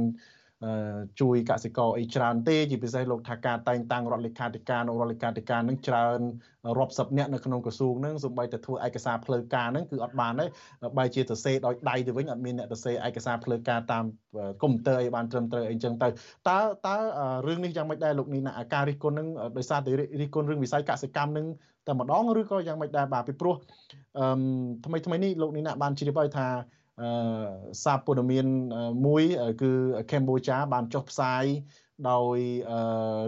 [1.21, 6.21] ជួយកសិករអីច្រើនទេជាពិសេសលោកថាការតែងតាំងរដ្ឋលេខាធិការនៅរដ្ឋលេខាធិការនឹងច្រើន
[6.79, 10.47] រាប់សិបនាក់នៅក្នុងក្រសួងនឹងសូម្បីតែធ្វើឯកសារផ្លូវការនឹងគឺអត់បានទេ
[10.99, 14.05] បែរជាសរសេរដោយដៃទៅវិញអត់មានអ្នកសរសេរឯកសារផ្លូវការតាម
[14.63, 16.09] កុំព្យូទ័រអីបានត្រឹមត្រូវអីចឹងទៅ
[16.49, 16.97] តើតើ
[17.47, 19.29] រឿងនេះយ៉ាងម៉េចដែរលោកនេះណាការរិះគន់នឹង
[19.59, 19.91] ដោយសារតែ
[20.21, 21.47] រិះគន់រឿងវិស័យកសិកម្មនឹង
[21.87, 23.57] តែម្ដងឬក៏យ៉ាងម៉េចដែរបាទពីព្រោះ
[24.19, 24.27] អឺ
[24.85, 26.76] ថ្មីថ្មីនេះលោកនេះណាបានជ្រាបហើយថាអឺ
[27.85, 28.47] សារព័ត៌មាន
[29.07, 29.23] មួយ
[29.63, 29.71] គឺ
[30.13, 31.45] កម្ពុជាបានចុះផ្សាយ
[32.11, 32.39] ដោយ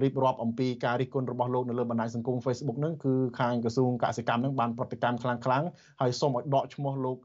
[0.03, 5.64] រៀបរាប់អំពីការរិះគន់របស់លោកនៅលើបណ្ដាញសង្គម Facebook ហ្នឹងគឺខាងក្រសួងកសិកម្មហ្នឹងបានប្រតិកម្មខ្លាំងខ្លាំង
[6.01, 7.19] ហើយសូមឲ្យដកឈ្មោះលោក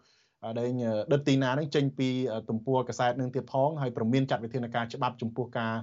[0.60, 0.70] ដែល
[1.14, 2.10] ដិតទីណានឹងចេញពី
[2.50, 5.74] ទំព័រកាសែតនឹងទៀតផងហើយប្រមានចាត់វិធានការច្បាប់ចំពោះការ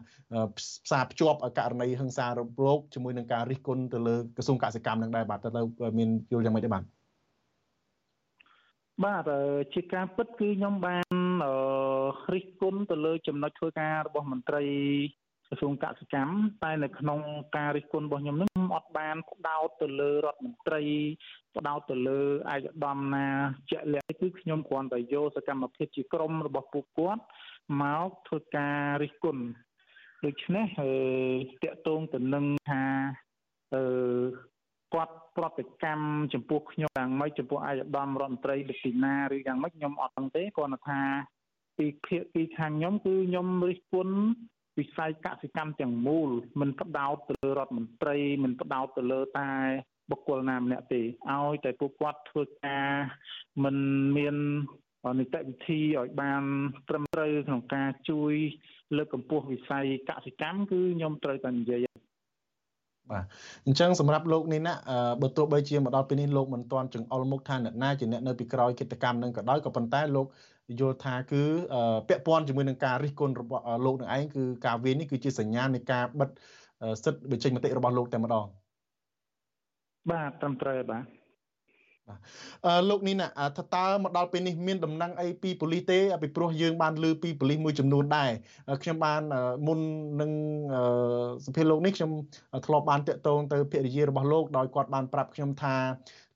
[0.56, 5.62] ផ្សារភ្ជាប់ករណីហិង្សារំលោភជាមួយនឹងការរិះគន់ទៅលើក្រសួងកសិកម្មនឹងដែរបាទតើ
[5.98, 6.99] មានយល់យ៉ាងម៉េចទេបាទ
[9.04, 9.24] បាទ
[9.74, 11.16] ជាការពិតគឺខ្ញុំបាន
[12.34, 14.64] រិះគន់ទៅលើចំណុចធ្វើការរបស់មន្ត្រី
[15.48, 17.20] ក្រសួងកសិកម្មតែនៅក្នុង
[17.56, 20.82] ការរិះគន់របស់ខ្ញុំនឹងខ្ញុំអត់បានផ្ដោតទៅលើរដ្ឋមន្ត្រី
[21.56, 22.20] ផ្ដោតទៅលើ
[22.52, 23.26] ឯកឧត្តមណា
[23.70, 27.22] ជាក់លាក់គឺខ្ញុំគ្រាន់តែយកសកម្មភាពជាក្រុមរបស់ពួកគាត់
[27.82, 29.42] មកធ្វើការរិះគន់
[30.24, 30.92] ដូច្នេះអឺ
[31.62, 32.82] តកតងទៅនឹងថា
[33.74, 33.82] អឺ
[34.94, 41.00] គាត់ប្រតិកម្មចំពោះខ្ញុំយ៉ាងម៉េចចំពោះអាយដាមរដ្ឋមន្ត្រីលទីណាឬយ៉ាងម៉េចខ្ញុំអត់ដឹងទេគ្រាន់តែថា
[41.78, 44.16] ពីភាគពីខាងខ្ញុំគឺខ្ញុំរិះគន់
[44.78, 46.30] វិស័យកសិកម្មទាំងមូល
[46.60, 49.50] មិនផ្ដោតទៅលើរដ្ឋមន្ត្រីមិនផ្ដោតទៅលើតែ
[50.10, 52.88] បុគ្គលណាម្នាក់ទេឲ្យតែពួកគាត់ធ្វើការ
[53.64, 53.76] មិន
[54.16, 54.36] មាន
[55.20, 56.42] នីតិវិធីឲ្យបាន
[56.88, 58.34] ត្រឹមត្រូវក្នុងការជួយ
[58.96, 61.86] លើកកម្ពស់វិស័យកសិកម្មគឺខ្ញុំត្រូវតែនិយាយ
[63.10, 63.24] បាទ
[63.66, 64.74] អញ្ចឹងសម្រាប់លោកនេះណា
[65.22, 70.26] បើទោះបីជាមកដល់ពេលនេះលោកមិនទាន់ចង្អុលមុខថាអ្នកណាជាអ្នកនៅពីក្រោយកិច្ចកម្មនឹងក៏ដោយក៏ប៉ុន្តែលោក
[70.80, 71.42] យល់ថាគឺ
[72.08, 76.28] ពាក់ព័ន្ធជាមួយនឹងការរិះគន់របស់លោកនឹងឯងគឺការវាយនេះគឺជាសញ្ញានៃការបិទ
[77.04, 78.46] សិទ្ធិបញ្ចេញមតិរបស់លោកតែម្ដង
[80.10, 81.19] បាទត្រឹមត្រូវបាទ
[82.66, 88.30] អឺលោកនេះណាថាតើមកដល់ពេលនេះមានដំណឹងអីពីប៉ូលីសទេពីព្រោះយើងបានលើពីប៉ូលីសមួយចំនួនដែរ
[88.82, 89.22] ខ្ញុំបាន
[89.66, 89.78] មុន
[90.20, 90.30] នឹង
[91.46, 92.10] សភាលោកនេះខ្ញុំ
[92.66, 95.74] ធ្លាប់បានតាក់ទងទៅភរិយារបស់លោកដោយគាត់បានប្រាប់ខ្ញុំថា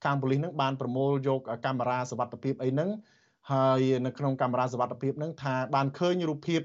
[0.04, 2.90] ខាងប៉ូលីសនឹងបានប្រមូលយកកាមេរ៉ាសវត្ថិភាពអីហ្នឹង
[3.52, 6.60] ហើយនៅក្នុងកាមេរ៉ាសវត្ថិភាពហ្នឹងថាបានឃើញរូបភាព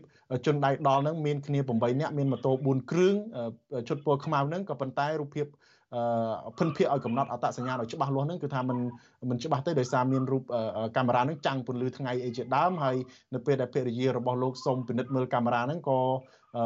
[0.46, 3.16] ជនដៃដល់ហ្នឹងមានគ្នា8នាក់មានម៉ូតូ4គ្រឿង
[3.88, 5.46] ឈុតពណ៌ខ្មៅហ្នឹងក៏ប៉ុន្តែរូបភាព
[6.59, 8.79] ភិនភាកឲ្យកំណត់អត្តសញ្ញាណឲ្យច្បាស់លាស់ហ្នឹងគឺថាมัน
[9.31, 10.43] มันច្បាស់ទេដោយសារមានរូប
[10.97, 12.97] កាមេរ៉ាហ្នឹងចាំងពន្លឺថ្ងៃអីជាដើមហើយ
[13.35, 15.99] នៅពេលដែលភរិយារបស់លោកសុំពិនិត្យមើលកាមេរ៉ាហ្នឹងក៏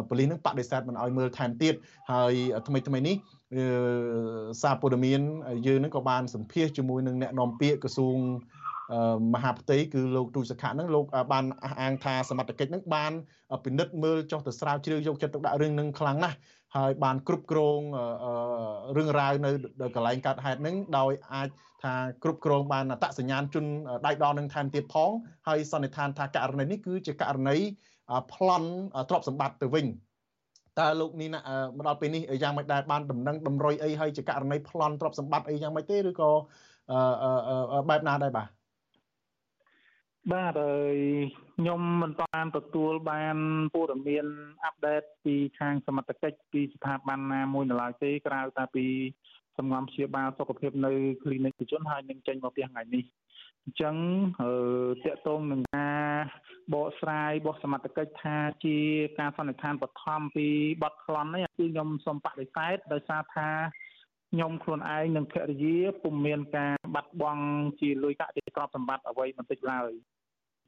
[0.09, 1.75] ប៉ូលីសហ្នឹងបដិសេធមិនឲ្យមើលថែមទៀត
[2.13, 2.35] ហើយ
[2.67, 3.17] ថ្មីថ្មីនេះ
[4.63, 5.21] សារព័ត៌មាន
[5.67, 8.17] យើងហ្នឹងក៏បានសម្ភាសជាមួយនឹងអ្នកនាំពាក្យក្រសួង
[9.35, 13.13] មហាផ្ទៃគឺលោកទូចសខៈហ្នឹងលោកបានអះអាងថាសមត្ថកិច្ចហ្នឹងបាន
[13.65, 16.37] ពិនិត្យមើលចុះទៅស្រាវជ្រាវយកចិត្តទុកដាក់រឿងហ្នឹងខ្លាំងណាស់
[16.76, 17.80] ហើយបានគ្រប់គ្រង
[18.98, 19.52] រឿងរ៉ាវនៅ
[19.96, 21.50] កន្លែងកើតហេតុហ្នឹងដោយអាច
[21.84, 21.94] ថា
[22.24, 23.66] គ្រប់គ្រងបានអត្តសញ្ញាណជន
[24.06, 25.12] ដៃដល់នឹងថែមទៀតផង
[25.48, 27.58] ហើយសន្និដ្ឋានថាករណីនេះគឺជាករណី
[28.34, 28.70] ប្លន់
[29.10, 29.86] ទ្រព្យសម្បត្តិទៅវិញ
[30.80, 31.30] តើលោកនេះ
[31.78, 36.30] មកដល់ពេលនេះយ៉ាងម៉េចដែរបានដំណឹងតម្រុយអីហើយជាករណីប្លន់ទ្រព្យសម្បត្តិអីយ៉ាងម៉េចទេឬក៏
[37.90, 38.48] បែបណាដែរបាទ
[40.32, 40.98] បាទហើយ
[41.56, 43.38] ខ្ញុំមិនតានទទួលបាន
[43.74, 44.26] ព័ត៌មាន
[44.64, 48.86] អាប់ដេតពីខាងសមត្ថកិច្ចពីស្ថាប័នណាមួយនៅឡើយទេក្រៅតែពី
[49.58, 50.94] សំងំព្យាបាលសុខភាពនៅ
[51.24, 53.04] clinic ជនហើយនឹងចេញមកផ្ទះថ្ងៃនេះ
[53.64, 53.96] អញ្ចឹង
[54.42, 54.54] អឺ
[55.04, 56.06] តកតងនឹងការ
[56.74, 58.78] បកស្រាយរបស់សមត្ថកិច្ចថាជា
[59.20, 60.48] ការសន្និដ្ឋានបឋមពី
[60.84, 63.50] បទខ្លន់នេះគឺខ្ញុំសូមបដិសេធដោយសារថា
[64.32, 67.44] ខ្ញុំខ្លួនឯងនិងភរិយាពុំមានការបាត់បង់
[67.80, 69.92] ជាលុយកាក់ជាទ្រព្យសម្បត្តិអ្វីបន្តិចឡើយ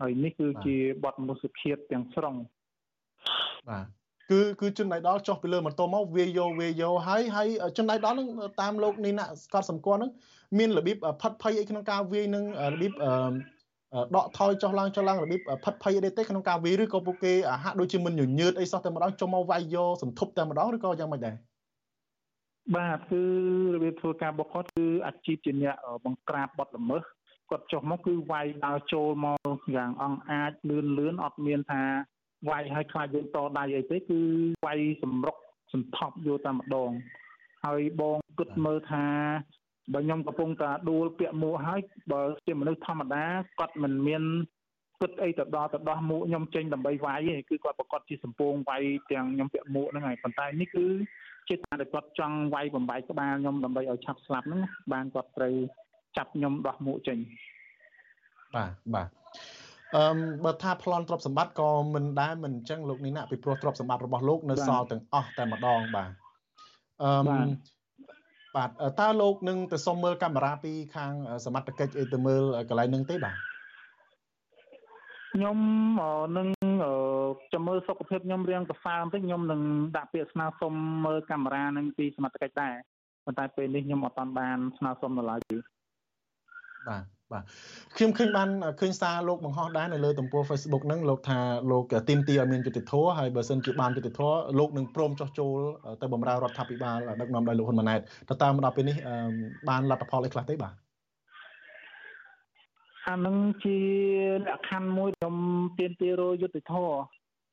[0.01, 2.35] ហើយនេះគឺជាបទមនុស្សភាពទាំងស្រុង
[3.69, 3.85] បាទ
[4.31, 8.27] គឺគឺជនដៃដល់ចុះពីលើម៉ូតូមកវាយោវាយោហើយហើយជនដៃដល់នឹង
[8.61, 10.11] តាមលោកនេះណាស្កតសម្គាល់នឹង
[10.57, 12.43] មានរបៀបផិតភ័យអីក្នុងការវាយនឹង
[12.73, 12.93] របៀប
[14.15, 17.33] ដកថយចុះឡើងចុះឡើងរបៀបផិតភ័យអីទេក្នុងការវាយឬក៏ពួកគេ
[17.63, 21.35] ហាក់ដូចជាមិនញញើតអីសោះតែម្ដងចុះមកវាយយោសន្ធប់តែម្ដងឬក៏យ៉ាងម៉េចដែរ
[22.75, 23.21] បាទគឺ
[23.75, 25.75] របៀបធ្វើការរបស់គាត់គឺអាជីពជាអ្នក
[26.05, 27.03] បង្ក្រាបបទល្មើស
[27.49, 31.83] គាត់ចុះមកគឺវាយដើរចូលមកយ៉ាងអង្អាចលឿនលឿនអត់មានថា
[32.49, 34.21] វាយឲ្យខ្លាចយើងតដៃអីទេគឺ
[34.65, 35.37] វាយសម្រុក
[35.73, 36.91] សន្ធប់យកតែម្ដង
[37.65, 39.05] ហើយបងគិតមើលថា
[39.93, 41.81] បើខ្ញុំកំពុងតែដួលពាក់មួកហើយ
[42.11, 43.23] បើជាមនុស្សធម្មតា
[43.59, 44.23] គាត់មិនមាន
[45.01, 50.85] គិតអីទៅដល់ទៅដោះមួកខ្ញុំចេញដើម្បីវាយទេគឺគាត់ប្រកាសជាសម្ពងវាយទាំងខ្ញុំពាក់មួកហ្នឹងហើយប៉ុន្តែនេះគឺ
[51.49, 54.61] ជាថាគាត់ចង់វាយបំបែកក្បាលខ្ញុំដើម្បីឲ្យឆាប់ស្លាប់ហ្នឹង
[54.93, 55.55] បានគាត់ត្រូវ
[56.17, 57.17] ចាប់ខ្ញុំដោះមួកចេញ
[58.55, 59.09] បាទបាទ
[59.95, 60.03] អឺ
[60.43, 66.09] បើថាប្លន់ទ្រព្យសម្បត្តិក៏មិនដែរមិនអញ្ចឹងលោកនេះណាពីព្រោះទ្រព្យសម្បត្តិរបស់លោកនៅសល់ទាំងអស់តែម្ដងបាទ
[67.03, 67.11] អឺ
[68.55, 71.11] បាទតើលោកនឹងទៅសុំមើលកាមេរ៉ាពីខាង
[71.45, 73.35] សមត្ថកិច្ចអីទៅមើលកន្លែងនឹងទេបាទ
[75.33, 75.57] ខ្ញុំ
[76.37, 76.47] នឹង
[77.53, 79.61] ចាំមើលសុខភាពខ្ញុំរៀងប្រសើរបន្តិចខ្ញុំនឹង
[79.97, 80.73] ដាក់ពាក្យស្នើសុំ
[81.05, 82.75] មើលកាមេរ៉ានឹងពីសមត្ថកិច្ចដែរ
[83.25, 85.57] ប៉ុន្តែពេលនេះខ្ញុំអត់បានស្នើសុំនៅឡើយទេ
[86.89, 87.43] បាទបាទ
[87.95, 91.39] ខ្ញុំឃើញបានឃើញសារលោកបង្ហោះដែរនៅលើទំព័រ Facebook ហ្នឹងលោកថា
[91.71, 94.21] លោកទីមទីឲ្យមានយុតិធធហើយបើសិនជាបានយុតិធធ
[94.59, 95.57] លោកនឹងព្រមចោះចូល
[96.01, 98.95] ទៅបម្រើរដ្ឋាភិបាលដឹកនាំដោយលោកហ៊ុនម៉ាណែតតើតាមដល់ពេលនេះ
[99.69, 100.73] បានលទ្ធផលអីខ្លះទេបាទ
[103.07, 103.77] អានឹងជា
[104.37, 105.35] លក្ខខណ្ឌមួយខ្ញុំ
[105.79, 106.89] ទៀនទារយុទ្ធធរ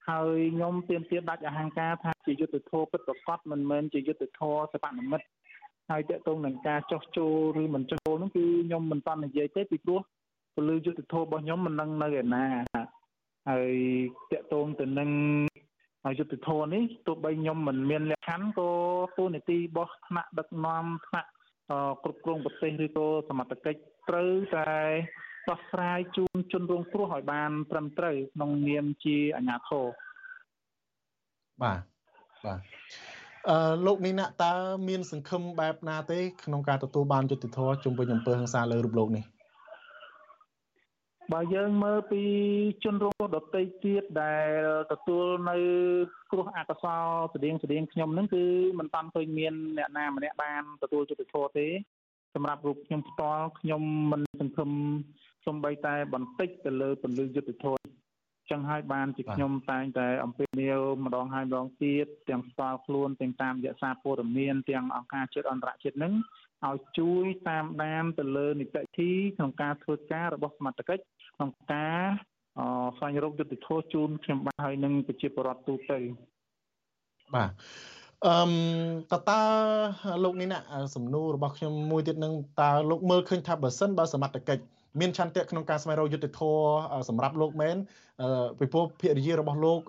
[0.09, 5.27] ហើយខ្ញុំទៀនទាដាច់អហង្ការថាជាយុទ្ធធរពិតប្រាកដមិនមែនជាយុទ្ធធរសបនិមិត្ត
[5.93, 10.01] ហើយតកតងនឹងការចោះចូលឬមិនចោះចូលនោះគឺខ្ញុំមិនតាន់និយាយទេពីព្រោះ
[10.57, 12.45] ពលិយុទ្ធធររបស់ខ្ញុំមិននឹងនៅឯណា
[13.51, 13.75] ហើយ
[14.33, 15.11] តកតងទៅនឹង
[16.19, 18.71] យុទ្ធធរនេះទោះបីខ្ញុំមិនមានលក្ខខណ្ឌក៏
[19.17, 21.31] ទូនីតិរបស់ថ្នាក់ដឹកនាំថ្នាក់
[22.03, 24.71] គ្រប់គ្រងប្រទេសឬក៏សមត្ថកិច្ចត្រូវតែ
[25.49, 29.87] ដោះស្រាយជូនជនរងគ្រោះឲ្យបានត្រឹមត្រូវក្នុងនាមជាអាជ្ញាធរ
[31.63, 31.81] បាទ
[32.45, 32.61] បាទ
[33.51, 34.53] អឺលោកមីណាតើ
[34.89, 39.25] មាន សង្ឃឹមបែបណាទេ ក្នុងការទទួលបានយុត្តិធម៌ជំវិញអំពើហិង្សាលើរូបលោកនេះ
[41.33, 42.23] បើយើងមើលពី
[42.85, 44.51] ជនរងគ្រោះដតីទៀតដែល
[44.93, 45.57] ទទួលនៅ
[46.31, 48.45] គ្រោះអកុសលស្តៀងស្តៀងខ្ញុំហ្នឹងគឺ
[48.79, 51.69] មិនតាន់ឃើញមានអ្នកណាម្នាក់បានទទួលយុត្តិធម៌ទេ
[52.35, 53.83] សម្រាប់រូបខ្ញុំផ្ទាល់ខ្ញុំ
[54.13, 54.71] មិនសង្ឃឹម
[55.47, 57.92] សំបីតែបន្តិចទៅលើពលិយុទ្ធធម៌
[58.53, 66.15] ចឹងហើយបានជាខ្ញុំតែងតែអំពាវនាវម្ដងហើយម្ដងទៀតទាំងស្គាល់ខ្លួនទាំងតាមរក្សាព័ត៌មានទាំងអង្គការជាតិអន្តរជាតិនឹង
[66.67, 71.03] ឲ្យជួយតាមដានទៅលើនីតិវិធីក្នុងការធ្វើការរបស់សមត្ថកិច្ច
[71.37, 72.03] ក្នុងការ
[72.97, 75.99] ស្វែងរកយុត្តិធម៌ជូនខ្ញុំបាទហើយនឹងប្រជាពលរដ្ឋទូទៅ
[77.35, 77.51] បាទ
[78.27, 78.35] អឺ
[79.13, 79.41] តើតើ
[80.25, 80.59] លោកនេះណា
[80.95, 84.63] សំណួររបស់ខ្ញុំមួយទៀតនឹងតើលោកមើលឃើញថាបើសិនបើសមត្ថកិច្ច
[85.01, 87.77] មានឆន្ទៈក្នុងការស្វែងរកយុត្តិធម៌សម្រាប់លោកមែន
[88.59, 89.81] ពីព្រោះភរិយារបស់លោក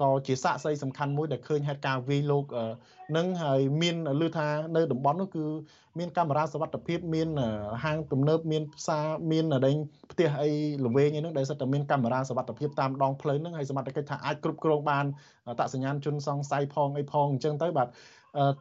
[0.00, 2.44] ក៏ជាសាក្សីសំខាន់មួយដែលឃើញហេតុការណ៍វាយលោក
[3.16, 5.44] នឹងហើយមានឮថានៅតំបន់នោះគឺ
[5.98, 7.28] មានកាមេរ៉ាសវត្ថិភាពមាន
[7.84, 9.76] ហាងទំនើបមានផ្សារមានដេញ
[10.12, 10.50] ផ្ទះអី
[10.86, 15.04] ល្វែងអីហ្នឹងដែលសិតតែមានកាមេរ៉ាសវត្ថិភាពតាមដងផ្លូវហ្នឹងហើយសមត្ថកិច្ចថាអាចគ្រប់គ្រងបាន
[15.60, 17.88] តសញ្ញាណជនសង្ស័យផងអីផងអញ្ចឹងទៅបាទ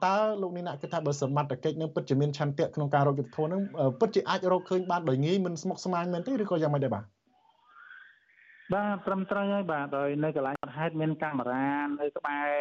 [0.06, 3.64] តើលោកនេះណាគិតថាបើសមត្ថកិច្ចនឹងពិតជាមានឆន្ទៈក្នុងការរកយុទ្ធធននឹង
[4.00, 7.06] ពិតជាអាចរកឃើញបានដោយងាយមិនស្មុគស្មាញមែនទេឬក៏យ៉ាងម៉េចដែរបាទ
[8.74, 11.70] បាទត្រឹមត្រូវហើយបាទដោយនៅកន្លែងហេតុមានកាមេរ៉ា
[12.00, 12.52] នៅក្បែរ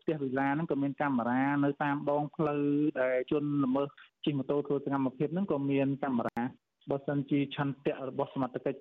[0.00, 2.64] ផ្ទះវិឡាហ្នឹងក៏មានកាមេរ៉ានៅតាមដងផ្លូវ
[3.00, 3.88] ដែលជនល្មើស
[4.24, 6.42] ជិះម៉ូតូធ្វើសកម្មភាពហ្នឹងក៏មានកាមេរ៉ា
[6.90, 8.80] បើសិនជាឆន្ទៈរបស់សមត្ថកិច្ច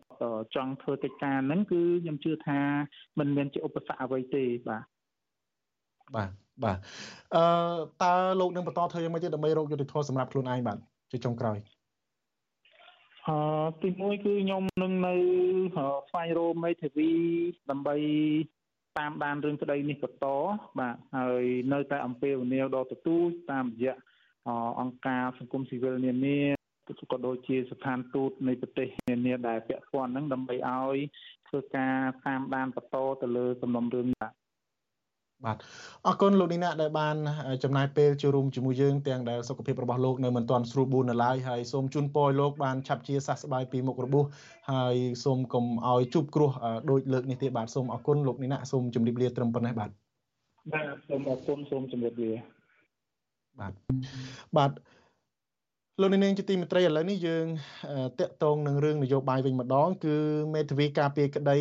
[0.55, 2.59] ចង់ធ្វើកិច្ចការហ្នឹងគឺខ្ញុំជឿថា
[3.19, 4.83] มันមានជាឧបសគ្គអ្វីទេបាទ
[6.15, 6.77] បាទ បាទ
[7.35, 7.43] អឺ
[8.03, 10.77] តើលោកនឹងបន្តធ្វើយ៉ាងម៉េចទៀតដើម្បីរកយុត្តិធម៌សម្រាប់ខ្លួនឯងបាទ
[11.11, 11.57] ជាចុងក្រោយ
[13.27, 13.37] អឺ
[13.83, 15.13] ទីមួយគឺខ្ញុំនឹងនៅ
[16.09, 17.09] ស្វែងរកមេធាវី
[17.69, 17.95] ដើម្បី
[18.97, 20.25] តាមដានរឿងក្តីនេះបន្ត
[20.79, 21.43] បាទហើយ
[21.73, 23.95] នៅតែអំពាវនាវដល់ទទូចតាមរយៈ
[24.79, 26.39] អង្គការសង្គមស៊ីវិលនានា
[27.11, 30.97] ក៏ដូចជាស្ថានទូតនៃប្រទេសនានាដែលពាក់ព័ន្ធហ្នឹងដើម្បីឲ្យ
[31.47, 34.27] ធ្វើការតាមដានបន្តទៅលើសំណុំរឿងនេះ
[35.45, 35.57] បាទ
[36.07, 37.15] អរគុណលោកនីណាដែលបាន
[37.63, 44.25] ចំណាយពេលចូលរួមជាមួយយើងទាំងដែលសុខភាពរបស់លោកនៅមិនទាន់ស្រួលបួននៅឡើយហើយសូមជូនពរលោកបានឆាប់ជាសះស្បើយពីមុខរបួស
[44.71, 46.51] ហើយសូមកុំឲ្យជួបគ្រោះ
[46.89, 49.89] ដូចលើកនេះទេបាទសូមអរគុណលោកនីណាសូមជម្រាបលាត្រឹមប៉ុណ្ណេះបាទ
[50.73, 52.31] បាទសូមអរគុណសូមជម្រាបលា
[53.59, 53.73] បាទ
[54.57, 54.71] បាទ
[56.01, 57.45] លោកនាងជាទីមេត្រីឥឡូវនេះយើង
[58.19, 60.15] តាក់ទងនឹងរឿងនយោបាយវិញម្ដង គឺ
[60.53, 61.57] មេធាវីការពារក្តី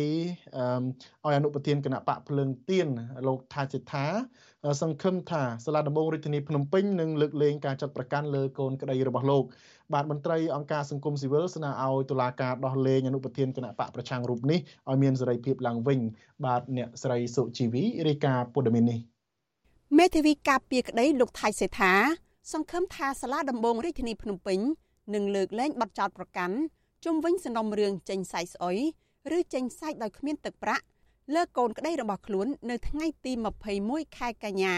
[1.25, 2.87] ឲ្យអនុប្រធានគណៈបកភ្លើងទៀន
[3.27, 4.05] លោកថាសិដ្ឋា
[4.81, 9.43] សង្ឃឹមថាសាលាដំបងរាជធានីភ្នំពេញនឹងលើកលែងការចាត់ប្រកាន់លើកូនក្តីរបស់លោក
[9.93, 14.59] បាទមន្ត្រីអង្គការសង្គមស៊ីវិលស្នើឲ្យតុលាការដោះលែងអនុប្រធានគណៈបកប្រឆាំងរូបនេះ
[14.89, 15.99] ឲ្យមានសេរីភាពឡើងវិញ
[16.45, 18.99] បាទអ្នកស្រីសុជីវីរាយការណ៍ព័ត៌មាននេះ
[19.97, 24.59] មេធាវីការពារក្តីលោកថៃសេដ្ឋា សង្ឃឹមថាសាលាដំបងរាជធានីភ្នំពេញ
[25.13, 26.57] នឹងលើកលែងបទចោទប្រកាន់
[27.05, 28.77] ជុំវិញសំណុំរឿងចេញសាយស្អុយ
[29.37, 30.85] ឬចេញសាយដោយគ្មានទឹកប្រាក់
[31.35, 33.31] លើកូនក្តីរបស់ខ្លួននៅថ្ងៃទី
[33.75, 34.75] 21ខែកញ្ញា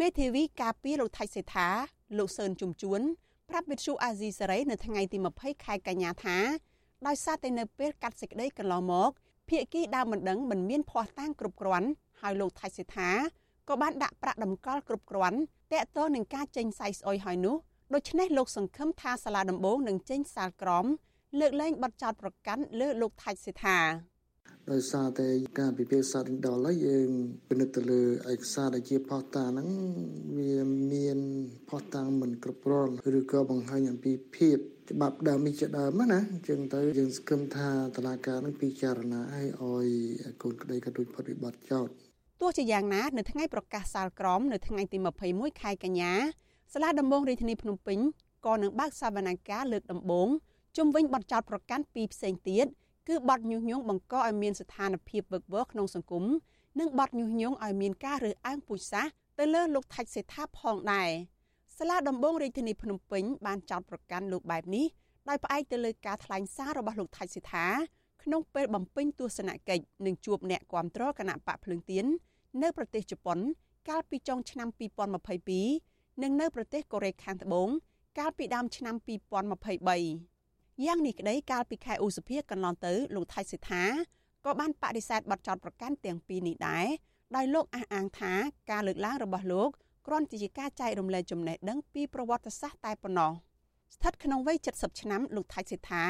[0.00, 1.68] មេធាវីការពីលោកថៃសេដ្ឋា
[2.18, 3.00] លោកសឿនជុំជួន
[3.48, 6.36] ប្រាប់វិទ្យុអាស៊ីសេរីនៅថ្ងៃទី20ខែកញ្ញាថា
[7.06, 9.10] ដោយសារតែនៅពេលកាត់សេចក្តីកន្លងមក
[9.48, 11.88] ភៀកគីដើមមិនដឹងមិនមានភ័ស្តុតាងគ្រប់គ្រាន់
[12.20, 13.10] ហើយលោកថៃសេដ្ឋា
[13.72, 15.38] ក៏បានដាក់ប្រាក់តម្កល់គ្រប់គ្រាន់
[15.72, 17.56] តកតទៅនឹងការចេញសាយស្អុយហើយនោះ
[17.94, 20.86] ដូច្នេះលោកសង្ឃឹមថាសាលាដំបងនឹងចេញសាលក្រម
[21.40, 23.78] លើកលែងបទចោទប្រកាន់លើលោកថាច់សេដ្ឋា
[24.70, 27.08] ដោយសារតែការពិភាក្សាដល់ហើយយើង
[27.48, 28.02] ពិនិត្យទៅលើ
[28.32, 29.68] ឯកសារដែលជាផុសតាងហ្នឹង
[30.38, 30.56] វា
[30.92, 31.18] មាន
[31.68, 34.58] ផុសតាងមិនគ្រប់គ្រាន់ឬក៏បង្ហាញអំពីភាព
[34.90, 39.88] ច្បាប់ដើមនេះជាដើមណាអញ្ចឹងទៅយើងសង្ឃឹមថាតឡាការនឹងពិចារណាឲ្យឲ្យ
[40.42, 41.88] កូនក្តីក៏ដូចផុតវិបត្តិចោត
[42.44, 44.98] ទោះជាយ៉ាងណានៅថ្ងៃប្រកាសសាលក្រមនៅថ្ងៃទី
[45.30, 46.12] 21ខែកញ្ញា
[46.72, 47.98] សាលាដំបងរាជធានីភ្នំពេញ
[48.46, 50.28] ក៏នឹងបើកសវនកម្មលើកដំបូង
[50.76, 52.66] ជុំវិញបទចោទប្រកាន់ពីរផ្សេងទៀត
[53.08, 56.24] គឺបទញុះញង់បង្កឲ្យមានស្ថានភាពវឹកវរក្នុងសង្គម
[56.80, 61.10] និងបទញុះញង់ឲ្យមានការរើសអើងពូជសាសន៍ទៅលើលោកថាច់សេដ្ឋាផងដែរ
[61.78, 64.86] សាលាដំបងរាជធានីភ្នំពេញបានចោទប្រកាន់លោកបែបនេះ
[65.28, 67.66] ដោយផ្អែកទៅលើការថ្លែងសាររបស់លោកថៃសិដ្ឋា
[68.22, 72.06] ក្នុងពេលបំពេញទស្សនកិច្ចនឹងជួបអ្នកគាំទ្រគណៈបកភ្លើងទៀន
[72.60, 73.38] នៅប្រទេសជប៉ុន
[73.88, 74.68] កាលពីចុងឆ្នាំ
[75.64, 77.68] 2022និងនៅប្រទេសកូរ៉េខាងត្បូង
[78.18, 78.94] កាលពីដើមឆ្នាំ
[79.64, 83.84] 2023យ៉ាងនេះក្តីកាលពីខែឧសភាកន្លងទៅលោកថៃសិដ្ឋា
[84.44, 86.86] ក៏បានបដិសេធបទចោទប្រកាន់ទាំងពីរនេះដែរ
[87.36, 88.32] ដោយលោកអះអាងថា
[88.70, 89.70] ការលើកឡើងរបស់លោក
[90.06, 93.32] គ្រាន់តែជាការចែករំលែកចំណេះដឹងពីប្រវត្តិសាស្ត្រតែប៉ុណ្ណោះ
[93.94, 96.04] ស្ថិតក្នុងវ័យ70ឆ្នាំលោកថៃសិដ្ឋា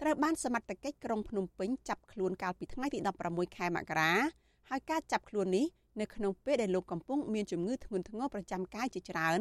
[0.00, 4.12] ត្រូវបានសមត្ថកិច្ចក្រុងភ្នំពេញចាប់ខ្លួនកាលពីថ្ងៃទី16ខែមករា
[4.68, 5.66] ហើយការចាប់ខ្លួននេះ
[6.00, 9.40] នៅក្នុងពេលដែលលោកកំពុងមានជំងឺធ្ងន់ធ្ងរប្រចាំកាយជាច្រើន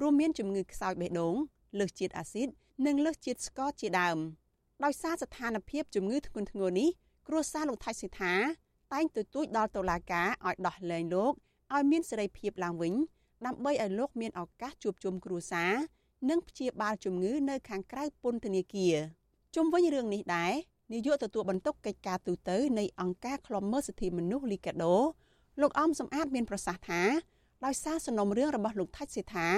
[0.00, 1.34] រួមមានជំងឺខ្សោយបេះដូង
[1.78, 2.48] លើសជាតិអាស៊ីត
[2.86, 4.18] និងលើសជាតិស្ករជាដើម
[4.84, 6.88] ដោយសារស្ថានភាពជំងឺធ្ងន់ធ្ងរនេះ
[7.28, 8.34] គ្រួសារលោកថៃសិដ្ឋា
[8.92, 11.32] តែងទទូចដល់តុលាការឲ្យដោះលែងលោក
[11.74, 12.94] ឲ្យមានសេរីភាពឡើងវិញ
[13.46, 15.72] ដើម្បីឲ្យលោកមានឱកាសជួបជុំគ្រួសារ
[16.30, 18.96] និងព្យាបាលជំងឺនៅខាងក្រៅពន្ធនាគារ
[19.54, 20.52] ជុំវិញរឿងនេះដែរ
[20.92, 24.96] នាយកទទួលបន្ទុកកិច្ចការទូតនៃអង្គការឃ្លាំមើលសិទ្ធិមនុស្សលីកាដូ
[25.62, 27.02] លោកអមសំអាតមានប្រសាសន៍ថា
[27.64, 29.48] ដោយសារសំណុំរឿងរបស់លោកថាច់សេថា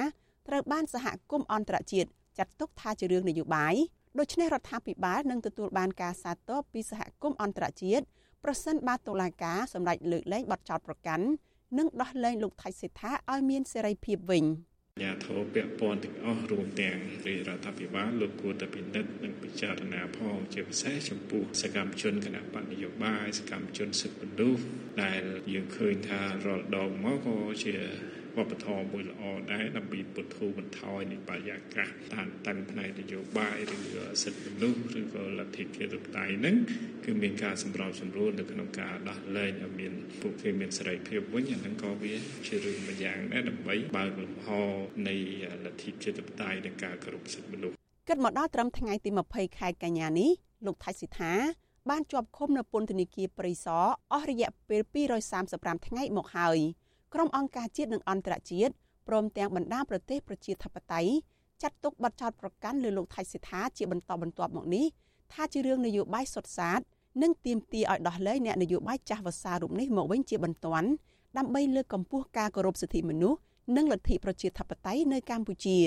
[0.48, 3.74] ត្រូវបានសហគមន៍អន្តរជាតិចាត់ទុកថាជារឿងនយោបាយ
[4.18, 8.04] ដូច្នេះរដ្ឋាភិបាលនឹងទទួលបានការសាទរពីសហគមន៍អន្តរជាតិ
[8.44, 11.26] ប្រសិនបើតុលាការសម្រេចលើកលែងបទចោទប្រកាន់
[11.78, 14.44] និងដោះលែងលោកថៃសេដ្ឋាឲ្យមានសេរីភាពវិញ។
[15.02, 24.62] ញាធរពាក់ព័ន្ធទាំងអស់រួមទាំងរាជរដ្ឋាភិបាលលោកគួរតែពិនិត្យនិងពិចារណាផងជាពិសេសចំពោះសកម្មជនគណៈបកនយោបាយសកម្មជនសិទ្ធិមនុស្ស
[25.02, 25.22] ដែល
[25.52, 27.74] យើងឃើញថារាល់ដងមកក៏ជា
[28.36, 29.22] វប្បធម៌មួយល្អ
[29.52, 33.76] ដែរដើម្បីពុទ្ធូបន្ថយនៃបរិយាកាសតាមតាំងផ្នែកនយោបាយឬ
[34.22, 36.56] សិទ្ធិមនុស្សឬក៏លទ្ធិប្រជាធិបតេយ្យហ្នឹង
[37.04, 42.14] គឺមានការសម្របសម្រួលនៅក្នុងការដោះលែងឲ្យមានពួកគេមានសេរីភាពវិញអាហ្នឹងក៏វា
[42.46, 44.48] ជារឿងមួយយ៉ាងដែរដើម្បីបើកលំហ
[45.08, 45.16] នៃ
[45.64, 47.76] លទ្ធិប្រជាធិបតេយ្យនិងការគោរពសិទ្ធិមនុស្ស
[48.08, 50.30] គិតមកដល់ត្រឹមថ្ងៃទី20ខែកញ្ញានេះ
[50.66, 51.34] លោកថៃសិដ្ឋា
[51.90, 54.82] បានជាប់ឃុំនៅពន្ធនាគារព្រៃសរអស់រយៈពេល
[55.34, 56.58] 235ថ្ងៃមកហើយ
[57.14, 58.72] ក្រុមអង្គការជាតិនិងអន្តរជាតិ
[59.08, 61.10] ព្រមទាំងបណ្ដាប្រទេសប្រជាធិបតេយ្យ
[61.62, 64.86] ចាត់ទុកបទចោទប្រកាន់លើលោកថៃសិដ្ឋាជាបន្តបន្ទាប់មកនេះ
[65.32, 66.80] ថាជារឿងនយោបាយសុទ្ធសាធ
[67.22, 70.88] និងទាមទារឲ្យដោះលែងអ្នកនយោបាយចាស់វសារូបនេះមកវិញជាបន្ទាន់
[71.38, 73.38] ដើម្បីលើកកម្ពស់ការគោរពសិទ្ធិមនុស្ស
[73.76, 75.78] និងលទ្ធិប្រជាធិបតេយ្យនៅកម្ពុជា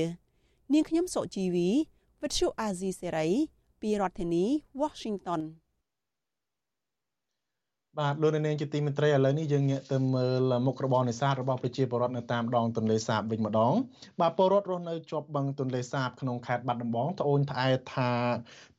[0.74, 1.70] នាងខ្ញុំសុជីវី
[2.22, 3.28] វិទ្យុអាស៊ីសេរី
[3.82, 4.46] ពីរដ្ឋធានី
[4.82, 5.42] Washington
[8.00, 13.74] បាទលោកនាងជាទីមេត្រីឥឡូវនេះយើងងាកទៅមើលមុខរបរនេសាទរបស់ប្រជាពលរដ្ឋនៅតាមដងទន្លេសាបវិញម្ដង
[14.22, 18.12] បាទពលរដ្ឋរស់នៅជាប់បឹងទន្លេសាបក្នុងខេត្តបាត់ដំបងត្អូញត្អែថា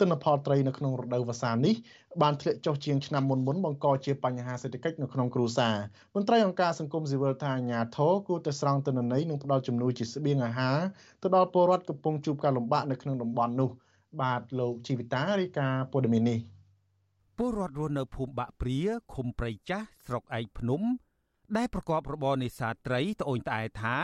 [0.00, 1.74] ទិន្នផលត្រីនៅក្នុងរដូវវស្សានេះ
[2.22, 5.76] បានធ្លាក់ចុះជាងឆ្នាំមុនមុនបង្កជាបញ្ហាសេដ្ឋកិច្ចនៅក្នុងគ្រួសារ
[6.14, 10.78] មន្ត្រីអង្គការសង្គមស៊ីវិលថាអាញាធរគួរតែស្រង់ទិន្នន័យនិងផ្ដល់ជំនួយជាស្បៀងអាហារ
[11.22, 13.70] ទៅដល់ពលរដ្ឋកំពុងជួបការលំបាកនៅក្នុងតំបន់នោះ
[14.20, 16.53] បាទលោកជីវិតារាយការណ៍ព័ត៌មាននេះ
[17.38, 18.80] ពលរដ្ឋរស់នៅភូមិបាក់ព្រា
[19.14, 20.82] ឃុំព្រៃចាស់ស្រុកឯកភ្នំ
[21.56, 23.96] ដែលប្រកបរបរនេសាទត្រីត្អូញត្អែថា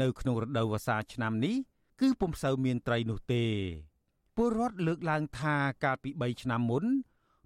[0.00, 1.56] នៅក្នុងរដូវវស្សាឆ្នាំនេះ
[2.00, 3.44] គឺពុំសូវមានត្រីនោះទេ
[4.36, 6.84] ពលរដ្ឋលើកឡើងថាកាលពី3ឆ្នាំមុន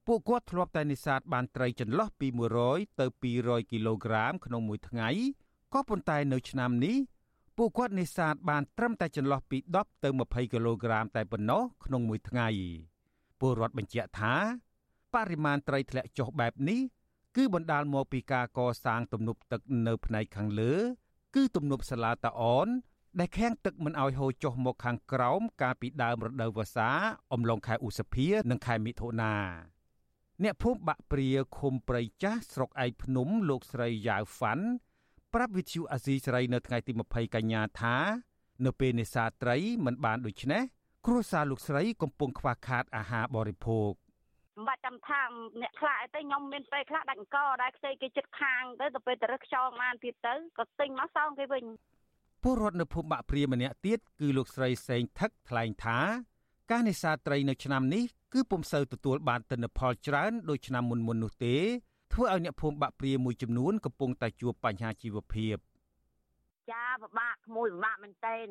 [0.07, 2.29] ពួកគាត់ធ្លាប់តែនេសាទបានត្រីចន្លោះពី
[2.63, 3.07] 100ទៅ
[3.39, 5.09] 200គីឡូក្រាមក្នុងមួយថ្ងៃ
[5.75, 6.97] ក៏ប៉ុន្តែនៅឆ្នាំនេះ
[7.57, 12.49] ពួកគាត់នេសាទបានត្រឹមតែចន្លោះពី10ទៅ20គីឡូក្រាមតែប៉ុណ្ណោះក្នុងមួយថ្ងៃ
[13.41, 14.35] ពលរដ្ឋបញ្ជាក់ថា
[15.15, 16.81] បរិមាណត្រីធ្លាក់ចុះបែបនេះ
[17.37, 20.75] គឺបណ្ដាលមកពីការកសាងទំនប់ទឹកនៅផ្នែកខាងលើ
[21.35, 22.69] គឺទំនប់សាឡាតាអន
[23.19, 26.91] ដែលខាំងទឹកមិនឲ្យហូរចុះមកខាងក្រោមកាលពីដើមរដូវវស្សា
[27.33, 29.35] អំឡុងខែឧសភា និងខែមិថុនា
[30.43, 34.67] អ្នកភូមិបាក់ព្រាឃុំព្រៃចាស់ស្រុកឯកភ្នំលោកស្រីយ៉ាវហ្វាន់
[35.35, 37.97] ប្រាប់វិទ្យុអាស៊ីសេរីនៅថ្ងៃទី20កញ្ញាថា
[38.65, 40.63] នៅពេលនេសាទត្រីមិនបានដូច្នេះ
[41.07, 43.93] គ្រួសារលោកស្រីកំពុងខ្វះខាតអាហារបរិភោគ
[44.57, 45.23] មិនបាច់ចាំថា
[45.61, 51.65] អ្នកខ្លះអីទៅខ្ញុំមានពេលខ្លះដាច់អង្គដែរខ្ចីគេចិត្តខាងទៅទៅពេលទៅរើសខ្យល់បានទៀតទៅក៏ទិញមកសងគេវិញ
[52.43, 55.99] ពលរដ្ឋនៅភូមិបាក់ព្រាម្នាក់ទៀតគឺលោកស្រីសេងថឹកថ្លែងថា
[56.71, 61.57] ការនេសាទត្រីនៅឆ្នាំនេះគឺពុំសូវទទួលបានទិន្នផលច្រើនដូចឆ្នាំមុនមុននោះទេ
[62.13, 65.57] ធ្វើឲ្យអ្នកភូមិបាក់ព្រាមួយចំនួនកំពុងតែជួបបញ្ហាជីវភាព
[66.73, 68.47] ចាពិបាកក្មួយពិបាកមែនទែន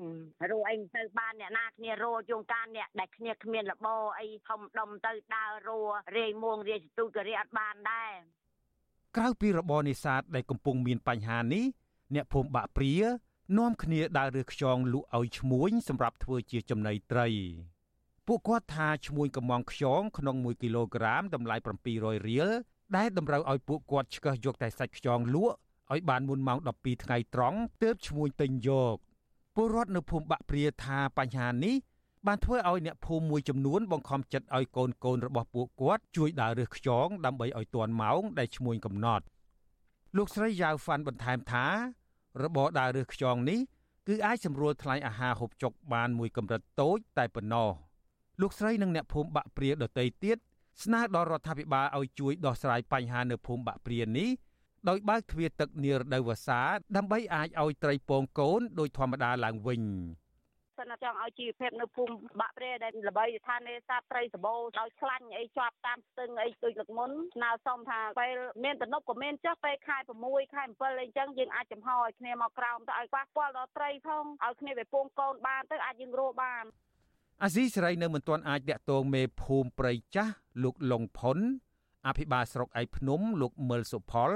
[0.51, 3.87] រੂអីមិនទៅបានអ្នកណាគ្នារੂជួងការអ្នកដែលគ្នាគ្មានលប
[4.19, 5.79] អីធំដុំទៅដើររੂ
[6.17, 8.11] រាយមួងរាយសទូក៏រាយអត់បានដែរ
[9.17, 11.65] ក្រៅពីរបរនេសាទដែលកំពុងមានបញ្ហានេះ
[12.15, 12.95] អ្នកភូមិបាក់ព្រា
[13.57, 17.27] នាំគ្នាដើររើខ្យងលក់ឲ្យឈ្មួញសម្រាប់ធ្វើជាចំណីត្រី
[18.27, 21.55] ពួកគាត់ថាឈ្មួញកំងខ្យងក្នុង1គីឡូក្រាមតម្លៃ
[21.91, 22.49] 700រៀល
[22.97, 25.55] ដែលតម្រូវឲ្យពួកគាត់ឆ្កឹះយកតែសាច់ខ្យងលក់
[25.93, 28.95] ឲ្យបានមុនម៉ោង12ថ្ងៃត្រង់ទើបឈ្មួញទិញយក
[29.55, 31.75] ពលរដ្ឋនៅភូមិបាក់ព្រាថាបញ្ហានេះ
[32.27, 39.23] បានធ្វើឲ្យអ្នកភូមិមួយចំនួនបង្ខំចិត្តឲ្យកូនកូនរបស់ពួកគាត់ជួយដើររើសខ្យងដើម្បីឲ្យទាន់ម៉ោងដែលឈ្មួញកំណត់
[40.17, 41.65] លោកស្រីយ៉ាវហ្វាន់បន្ថែមថា
[42.43, 43.59] របរដើររើសខ្យងនេះ
[44.07, 47.69] គឺអាចសម្រួលថ្លៃអាហារហូបចុកបានមួយកម្រិតតូចតែប៉ុណ្ណោះ
[48.41, 50.37] លោកស្រីនិងអ្នកភូមិបាក់ព្រាដតីទៀត
[50.83, 54.29] ស្នើដល់រដ្ឋាភិបាលឲ្យជួយដោះស្រាយបញ្ហានៅភូមិបាក់ព្រានេះ
[54.89, 56.61] ដោយបើកទ្វារទឹកនារដូវវស្សា
[56.97, 59.81] ដើម្បីអាចឲ្យត្រីពងកូនដោយធម្មតាឡើងវិញ
[60.79, 76.63] សិនចង់ឲ្យជីវភាពនៅភូមិបាក់ព្រែដែលល្បីថានេសាទត្រីសបោដោយខ្លាញ់អីជាប់តាមស្ទឹងអីដូចលើកមុនស្នើសុំថាពេលមានទំនប់ក៏មានចុះពេលខែ6ខែ7អីចឹងយើងអាចចំហឲ្យគ្នាមកក្រោមទៅឲ្យប៉ះពាល់ដល់ត្រីផងឲ្យគ្នាវាពងកូនបានទៅអាចយើងរស់បាន
[77.43, 81.37] អាស៊ីសេរីនៅមិនទាន់អាចតាក់ទងមេភូមិព្រៃចាស់លោកលងផុន
[82.07, 84.31] អភិបាលស្រុកឯភ្នំលោកមើលសុផល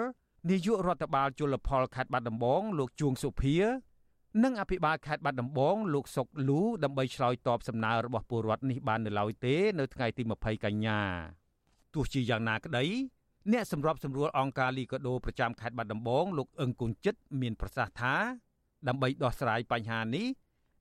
[0.49, 3.57] នាយករដ្ឋបាលជលផលខេត្តបាត់ដំបងលោកជួងសុភា
[4.43, 10.99] និងអភិបាលខេត្តបាត់ដំបងលោកសុកលូដើម្បីឆ្លើយតបសំណើរបស់ពលរដ្ឋនេះបាននៅឡើយទេនៅថ្ងៃទី20កញ្ញា
[11.93, 12.85] ទោះជាយ៉ាងណាក្តី
[13.51, 18.15] អ្នកសម្របសម្រួលអង្គការលីកាដូប្រចាំខេត្តបាត់ដំបងលោកអឹងគុណចិត្តមានប្រសាសន៍ថា
[18.87, 20.27] ដើម្បីដោះស្រាយបញ្ហានេះ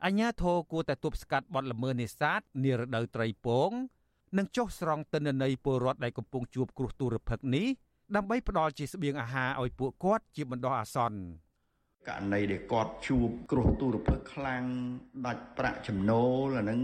[0.04, 3.70] អាជ្ញាធរគួរតែទប់ស្កាត់បទល្មើសនេសាទនារដូវត្រីពង
[4.38, 7.66] និងចុះស្រង់ទិន្នន័យពលរដ្ឋដែលកំពុងជួបគ្រោះទុរភិក្សនេះ
[8.16, 11.18] ដើម្បីផ្ដល់ជាស្បៀងអាហារឲ្យពួកគាត់ជាបណ្ដោះអាសន្ន
[12.08, 14.64] ករណីដែលគាត់ជួបគ្រោះទុរភិក្សខ្លាំង
[15.26, 16.80] ដាច់ប្រាក់ចំណូលអានឹង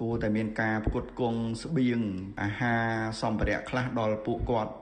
[0.00, 2.00] គួរតែមានការផ្គត់ផ្គង់ស្បៀង
[2.42, 2.86] អាហារ
[3.22, 4.72] សម្ភារៈខ្លះដល់ពួកគាត់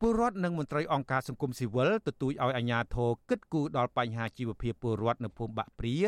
[0.00, 5.98] ពលរដ្ឋនិងមន្ត្រីអង្គការសង្គមស៊ីវិលទទូចឲ្យអាជ្ញាធរគិតគូរដល់បញ្ហាជីវភាពពលរដ្ឋនៅភូមិបាក់ព្រា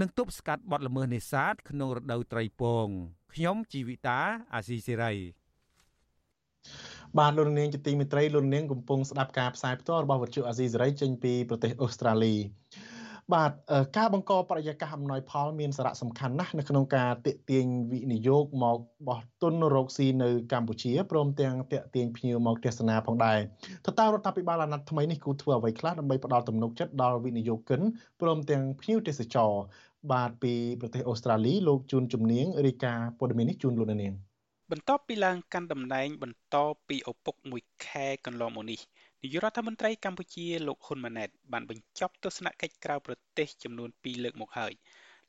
[0.00, 2.88] និងទប់ស្កាត់បទល្មើសនេសាទក្នុងរដូវត្រីពង
[3.34, 4.20] ខ្ញុំជីវិតា
[4.54, 5.12] អាស៊ីសេរី
[7.16, 12.34] បាទលោកនាងជាទីមេត្រីលោកនាងកំពុងស្ដាប់ការផ្សាយផ្ទាល់របស់វិទ្យុអាស៊ីសេរីចេញពីប្រទេសអូស្ត្រាលី
[13.34, 13.52] បាទ
[13.96, 18.78] ការបង្កបរិយាកាសអំណោយផលមានសារៈសំខាន់ណាស់នៅក្នុងការទាក់ទាញវិនិយោគមក
[19.08, 23.38] បោះទុនរកស៊ីនៅកម្ពុជាព្រមទាំងទាក់ទាញភ្ញៀវមកទស្សនាផងដែរ
[23.86, 27.80] តើតើរដ្ឋាភិបាលអាណត្តិថ្មីនេះគូធ្វើអ្វីខ្លះដើម្បីផ្ដល់ទំនុកចិត្តដល់វិនិយោគិន
[28.20, 29.52] ព្រមទាំងភ្ញៀវទេសចរ
[30.12, 34.14] បាទពីប្រទេសអូស្ត្រាលីលោកជួនជំនាញរាយការណ៍ព័ត៌មាននេះជូនលោកនាង
[34.72, 36.56] បន្ទាប់ពីឡើងកាន់តំណែងបន្ត
[36.88, 38.80] ពីឪពុកមួយខែកន្លងមកនេះ
[39.22, 44.72] នាយករដ្ឋមន្ត្រីកម្ពុជាលោកហ៊ុនម៉ាណែតបានបញ្ចប់ទស្សនកិច្ចក្រៅប្រទេសចំនួន2លើកមកហើយ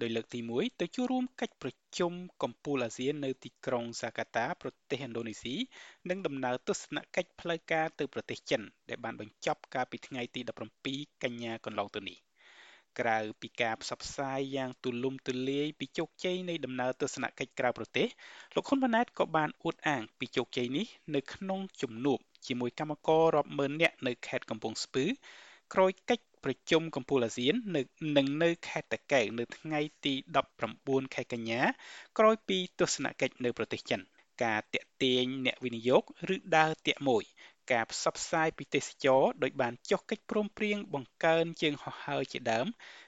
[0.01, 2.13] ដោយលើកទី1ទៅចូលរួមកិច្ចប្រជុំ
[2.43, 5.55] កំពូលអាស៊ាននៅទីក្រុងសាកាតាប្រទេសឥណ្ឌូនេស៊ី
[6.09, 10.41] និងដំណើរទស្សនកិច្ចផ្លូវការទៅប្រទេសចិនដែលបានបញ្ចប់កាលពីថ្ងៃទី
[10.81, 12.28] 17កញ្ញាកន្លងទៅនេះ
[12.99, 18.07] ក្រៅពីការផ្សព្វផ្សាយយ៉ាងទូលំទូលាយពីជោគជ័យនៃដំណើរទស្សនកិច្ចក្រៅប្រទេស
[18.55, 20.85] លោកហ៊ុនម៉ាណែតក៏បានអួតអាងពីជោគជ័យនេះ
[21.15, 25.05] នៅក្នុងជំនួបជាមួយកម្មកររាប់ម៉ឺននាក់នៅខេត្តកំពង់ស្ពឺ
[25.73, 27.81] ក្រោយកិច្ចប្រជុំកំពូលអាស៊ាននៅ
[28.17, 30.13] នឹងនៅខេត្តតាកែវនៅថ្ងៃទី
[30.63, 31.61] 19ខែកញ្ញា
[32.17, 34.01] ក្រោយពីទស្សនកិច្ចនៅប្រទេសចិន
[34.43, 37.23] ការតាក់ទាញអ្នកវិនិយោគឬដើរតាក់មួយ
[37.71, 42.67] ការផ្សព្វផ្សាយពីទេសចរដោយបានចុះកិច្ចព្រមព្រៀងបង្កើនជើងហោះហើរជាដើម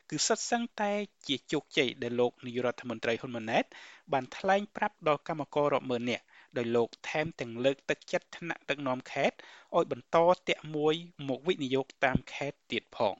[0.09, 0.91] គឺសុទ្ធសឹងតែ
[1.27, 3.65] ជាជោគជ័យដែលលោកនាយរដ្ឋមន្ត្រីហ៊ុនម៉ាណែត
[4.13, 6.23] បានថ្លែងប្រាប់ដល់កម្មកររាប់ម៉ឺននាក់
[6.57, 9.35] ដោយលោកថែមទាំងលើកទឹកចិត្តថ្នាក់ដឹកនាំខេត្ត
[9.77, 10.17] ឲ្យបន្ត
[10.49, 10.95] តាក់មួយ
[11.29, 13.15] មកវិនិយោគតាមខេត្តទៀតផង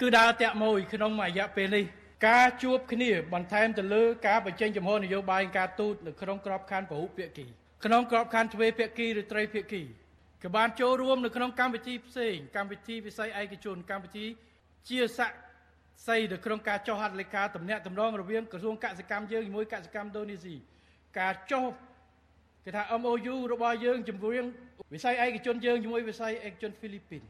[0.00, 1.84] គឺដើរតាក់មួយក្នុងរយៈពេលនេះ
[2.28, 7.46] ការជួបគ្នាបន្ថែមទៅលើការបញ្ចេញចំហនយោបាយការទូតនៅក្នុងក្របខ័ណ្ឌពហុភាគី
[7.84, 9.82] ក្នុងក្របខ័ណ្ឌទ្វេភាគីឬត្រីភាគី
[10.42, 14.26] ក៏បានចូលរួមនៅក្នុងកម្មវិធីផ្សេងកម្មវិធីវិស័យឯកជនកម្មវិធី
[14.88, 15.38] ជាស័ក្តិ
[16.06, 20.54] សិទ្ធិនៅក្នុងការចុះហត្ថលេខាតំណាក់តំណងរវាងក្រសួងកសិកម្មយើងជាមួយកសិកម្មឥណ្ឌូនេស៊ី
[21.18, 21.64] ការចុះ
[22.64, 24.34] គេថា MOU របស់យើងជាមួយ
[24.94, 27.22] វិស័យឯកជនយើងជាមួយវិស័យឯកជនហ្វីលីពីន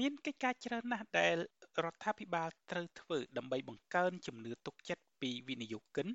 [0.00, 1.36] មានកិច្ចការច្រើនណាស់ដែល
[1.84, 6.08] រដ្ឋាភិបាលត្រូវធ្វើដើម្បីបង្កើនជំនឿទុកចិត្ត ពីវិនិយោគិន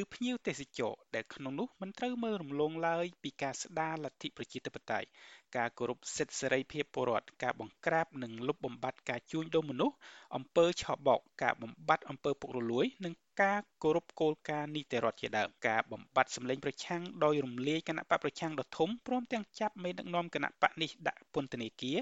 [0.00, 5.08] ឬភ្ញៀវទេសចរដែលក្នុងនោះមិនត្រូវមើលរំលងឡើយពីការស្ដារលទ្ធិប្រជាធិបតេយ្យ
[5.56, 9.96] ការគោរពសិទ្ធិសេរីភាពពលរដ្ឋការបង្ក្រាបនិងលុបបំបាត់ការជួញដូរមនុស្ស
[10.36, 21.98] អំពើឆបោកការបំបត្តិអំពើពុករលួយ និងការគោរពគោលការណ៍នីតិរដ្ឋជាដើមការបំបត្តិសម្លេងប្រឆាំងដោយរំលាយគណៈបកប្រឆាំងដ៏ធំព្រមទាំងចាប់មេដឹកនាំគណៈបកនេះដាក់ពន្ធនាគារ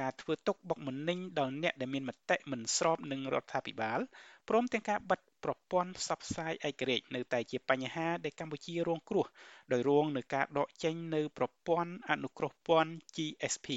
[0.00, 4.00] ការធ្វើទុកបុកម្នេញដល់អ្នកដែលមានមតិមិនស្របនឹងរដ្ឋាភិបាល
[4.48, 9.26] ព្រមទាំងការបិទ ប្រព័ន្ធផ្សព្វផ្សាយឯករាជ្យនៅតែជាបញ្ហាដែលកម្ពុជារងគ្រោះ
[9.72, 13.68] ដោយរងនឹងការដកចេញនៅប្រព័ន្ធអនុគ្រោះពន្ធ GSP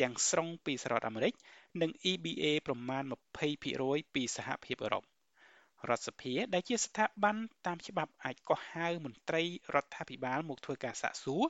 [0.00, 1.34] ទាំងស្រុងពីសហរដ្ឋអាមេរិក
[1.80, 3.02] និង EBA ប្រមាណ
[3.58, 5.04] 20%ពីសហភាពអឺរ៉ុប
[5.90, 7.36] រដ្ឋសភាដែលជាស្ថាប័ន
[7.66, 9.42] តាមច្បាប់អាចកោះហៅមន្ត្រី
[9.74, 11.42] រដ្ឋាភិបាលមកធ្វើការសាកសួរ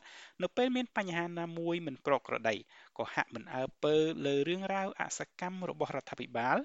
[0.42, 2.56] នៅពេលមានបញ្ហាណាមួយមិនប្រក្រតី
[2.98, 3.94] ក៏ហាក់មិនអើពើ
[4.26, 6.58] លើរឿងរ៉ាវអសកម្មរបស់រដ្ឋាភិបាល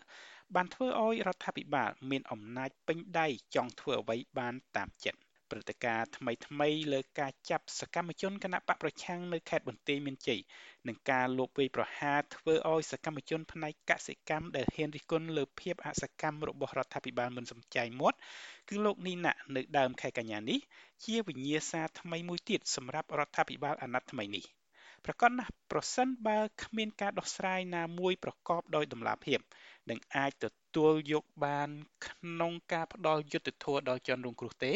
[0.56, 5.20] បានធ្វើឲ្យរដ្ឋាភិបាលមានអំណាចពេញដៃចង់ធ្វើអ្វីបានតាមចិត្ត
[5.52, 10.40] ព្រឹត្តិការណ៍ថ្មីថ្មីលើការចាប់សកម្មជនគណបកប្រឆាំងនៅខេត្តបន្ទាយមានជ័យ
[10.88, 18.18] និងការលួចវាយប្រហារធ្វើឲ្យសកម្មជនផ្នែកកសិកម្មដែលហ៊ានរិះគន់លើភាពអសកម្មរបស់រដ្ឋាភិបាលមិនសំចៃមាត់
[18.70, 20.60] គឺលោកនីណានៅដើមខែកញ្ញានេះ
[21.06, 24.46] ជាវិញ្ញាសាថ្មីមួយទៀតសម្រាប់រដ្ឋាភិបាលអាណត្តិថ្មីនេះ
[25.06, 29.40] ប្រកាសណាស់ប្រសិនបើគ្មានការដោះស្រាយណាមួយប្រកបដោយតម្លាភាព
[29.90, 31.70] នឹងអាចទទួលយកបាន
[32.06, 34.74] ក្នុងការផ្ដល់យុត្តិធម៌ដល់ជនរងគ្រោះទេ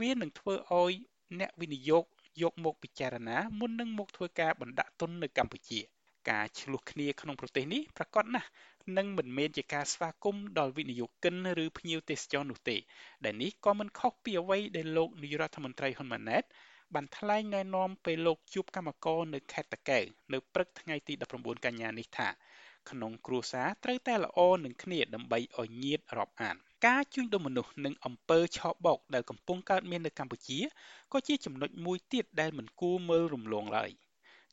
[0.00, 0.92] វានឹងធ្វើឲ្យ
[1.40, 2.04] អ្នកវិនិយោគ
[2.42, 5.80] យកមកពិចារណាមុននឹងមកធ្វើការបណ្ដាក់ទុននៅកម្ពុជា
[6.30, 8.48] ការឆ្លោះគ្នាក្នុងប្រទេសនេះប្រកាសណាស់
[8.96, 11.34] នឹងមិនមែនជាការស្វាគមន៍ដល់វិនិយោគិន
[11.64, 12.76] ឬភ្ញៀវទេសចរនោះទេ
[13.24, 16.44] ដែលនេះក៏មិនខុសពីអ្វីដែលលោកនាយរដ្ឋមន្ត្រីហ៊ុនម៉ាណែត
[16.94, 22.28] បានថ្លែងណែនាំពេលលោកជួបកម្មករនៅខេត្តតាកែវនៅព្រឹកថ្ងៃទី19កញ្ញានេះថា
[22.90, 26.56] ក្នុងគ្រួសារត្រូវតែល្អនឹងគ្នាដើម្បីឲ្យញាតរាប់អាន
[26.86, 30.58] ការជួញដូរមនុស្សនិងអំពើឆបោកដែលកំពុងកើតមាននៅកម្ពុជា
[31.12, 33.90] ក៏ជាចំណុចមួយទៀតដែលមិនគួរមើលរំលងឡើយ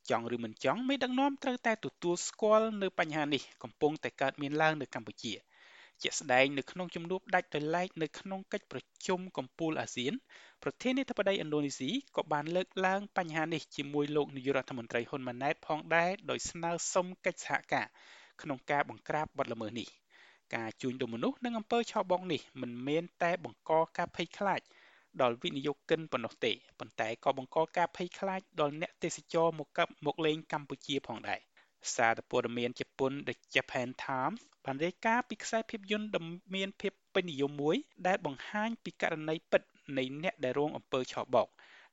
[0.09, 5.33] ចង់ឬមិនចង់មេដឹកនាំត្រូវតែទទួលស្គាល់នៅបញ្ហានេះកំពុងតែកើតមានឡើងនៅកម្ពុជា
[6.03, 10.13] ជាក់ស្ដែងនៅក្នុងជំនួបដាច់ដោយឡែកនៅក្នុងកិច្ចប្រជុំកំពូលអាស៊ាន
[10.63, 17.87] ប្រធានាធិបតីឥណ្ឌូនេស៊ីក៏បានលើកឡើងបញ្ហានេះជាមួយលោកនាយករដ្ឋមន្ត្រីហ៊ុនម៉ាណែតផងដែរដោយស្នើសុំកិច្ចសហការ
[18.41, 19.87] ក្នុងការបង្ក្រាបបទល្មើសនេះ
[20.55, 24.61] ការជួញដូរមនុស្សនិងអំពើឆបោកនេះមិនមែនតែបង្កការភ័យខ្លាច
[25.21, 31.39] ដល់វិនិយោគិនប៉ុណ្ណោះទេប៉ុន្តែក៏បង្កការភ័យខ្លាចដល់អ្នកទេសចរមកកັບមកលេងកម្ពុជាផងដែរ
[31.95, 36.23] សារព័ត៌មានជប៉ុន The Japan Times បានរាយការណ៍ពីខ្សែភាពយន្តដ៏
[36.55, 37.75] មានភាពពេញនិយមមួយ
[38.07, 39.61] ដែលបង្ហាញពីករណីពិត
[39.97, 41.47] នៃអ្នកដែលរងអំពើឆបោក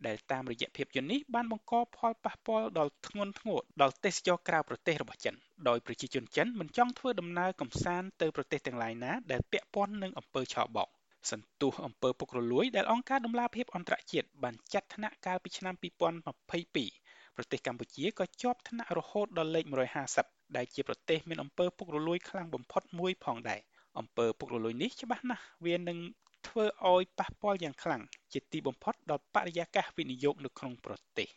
[0.06, 5.34] ដែលតាមរយៈភាពយន្តនេះបានបង្កផលប៉ះពាល់ដល់ធ្ងន់ធ្ងរដល់ទេសចរក្រៅប្រទេសរបស់ចិន
[5.68, 10.88] ដោយប្រជាជនចិនមិនចង់ធ្វើដំណើរកំសាន្តទៅប្រទេសទាំងឡាយណាដែលពាក់ព័ន្ធនឹងអំពើឆបោក
[11.30, 19.64] សន្ទុះអំពើពុករលួយដែលអង្គការដំឡាភិបអន្តរជាតិបានចាត់ថ្នាក់កាលពីឆ្នាំ2022ប្រទេសកម្ពុជាក៏ជាប់ថ្នាក់រហូតដល់លេខ
[20.10, 23.60] 150ដែលជាប្រទេសមានអំពើពុករលួយខ្លាំងបំផុតមួយផងដែរ
[23.98, 25.98] អំពើពុករលួយនេះច្បាស់ណាស់វានឹង
[26.47, 28.01] ធ្វើឲ្យប៉ះពាល់យ៉ាងខ្លាំង
[28.33, 31.29] ជាទីបំផុតដល់បរិយាកាសវិនិយោគនៅក្នុងប្រទេស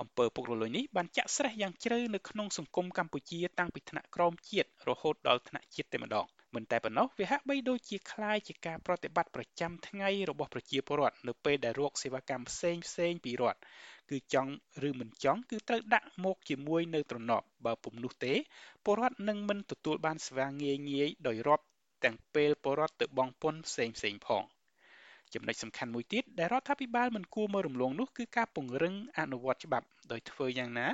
[0.00, 13.60] អំពើពុករលួយនេះបានចាក់ស្រេះយ៉ាងជ្រៅនៅក្នុងសង្គមកម្ពុជាតាំងពីថ្នាក់ក្រោមជាតិរហូតដល់ថ្នាក់ជាតិតែម្ដងមិនតែប៉ុណ្ណោះវាហាក់បីដូចជាคล้ายជាការប្រតិបត្តិប្រចាំថ្ងៃរបស់ប្រជាពលរដ្ឋនៅពេលដែលរកសេវាកម្មផ្សេងផ្សេងពីរដ្ឋ
[14.10, 14.52] គឺចង់
[14.88, 18.34] ឬមិនចង់គឺត្រូវដាក់មកជាមួយនៅត្រណប់បើពុំនោះទេ
[18.84, 21.64] ពលរដ្ឋនឹងមិនទទួលបានសេវាងាយងាយដោយរាប់
[22.03, 24.43] ទាំងពេលពលរដ្ឋទៅបង់ពន្ធផ្សេងផ្សេងផង
[25.33, 30.87] ចំណុចសំខាន់មួយទៀតដែលរដ្ឋាភិបាលមិនគួរមើលរំលងនោះគឺការពង្រឹងអនុវត្តច្បាប់ដោយធ្វើយ៉ាងណា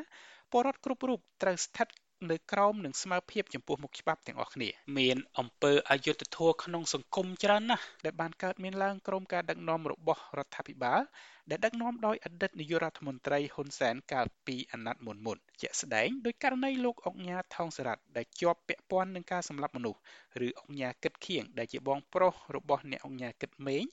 [0.52, 1.88] ពលរដ្ឋគ្រប់រូបត្រូវស្ថិត
[2.32, 11.02] នៅក្រោមនឹងស្មើភាពចំពោះមុខច្បាប់ទាំងអស់គ្នាមានអំពើអយុត្តិធម៌ក្នុងសង្គមច្រើនណាស់ដែលបានកើតមានឡើងក្រោមការដឹកនាំរបស់រដ្ឋាភិបាល
[11.50, 20.00] ដែលដឹកនាំដោយអតីតនាយករដ្ឋមន្ត្រីហ៊ុនសែនកាលពីអាណត្តិមុនមុនជាក់ស្ដែងដោយករណីលោកអុកញ៉ាថោងសារ៉ាត់ដែលជាប់ពាក់ព័ន្ធនឹងការសម្លាប់មនុស្ស
[20.48, 23.86] ឬអុកញ៉ាគិតខៀងដែលជាបងប្រុសរបស់អ្នកអុកញ៉ាគិតម៉េង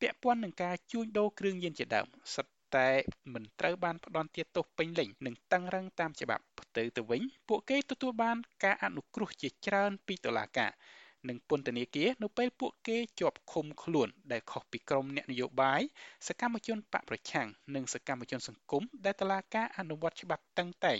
[0.00, 2.46] ពាក់ព័ន្ធនឹងការជួញដូរគ្រឿងញៀនជាដើមសិត
[2.76, 2.90] តែ
[3.34, 10.72] មិនត្រូវបានផ្ដន់ទាទោសពេញលេញនិងតឹងរឹងតាមច្បាប់ផ្ទុយទៅវិញ ពួកគេទទួលបានការអនុគ្រោះជាច្រើនពីតុលាការ
[11.28, 15.82] និងពន្ធនាគារនៅពេលពួកគេជាប់ឃុំខ្លួនដែលខុសពីក្រុមអ្នកនយោបាយ
[16.26, 20.98] សកម្មជនបកប្រឆាំងនិងសកម្មជនសង្គមដែលតឡាការអនុវត្តច្បាប់តឹងតែង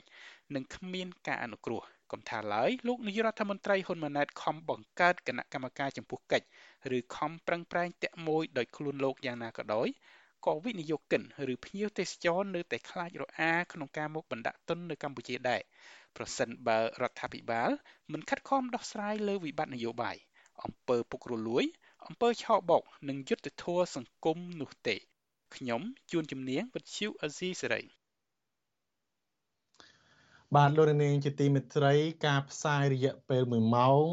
[0.54, 6.46] និងគ្មានការអនុគ្រោះកំថាឡើយលោកនាយរដ្ឋមន្ត្រីហ៊ុនម៉ាណែតខំបង្កើតគណៈកម្មការចំពោះកិច្ច
[6.96, 9.88] ឬខំប្រឹងប្រែងតាក់មួយដោយខ្លួនលោកយ៉ាងណាក៏ដោយ
[10.46, 11.22] ក៏វិនិយោគិន
[11.52, 15.60] ឬភ្ញៀវទេសចរនៅតែខ្លាចរអាក្នុងការមកបណ្ដាក់ទុននៅកម្ពុជាដែរ
[16.16, 17.70] ប្រសិនបើរដ្ឋាភិបាល
[18.12, 20.16] មិនខិតខំដោះស្រាយលើវិបត្តិនយោបាយ
[20.62, 21.64] អំពើពុករលួយ
[22.06, 24.96] អំពើឆោបោកនិងយុត្តិធម៌សង្គមនោះទេ
[25.54, 27.82] ខ្ញុំជួនជំនាញវិទ្យុអេស៊ីសេរី
[30.56, 31.94] បាទលោកនាងជាទីមេត្រី
[32.26, 34.06] ការផ្សាយរយៈពេល1ម៉ោង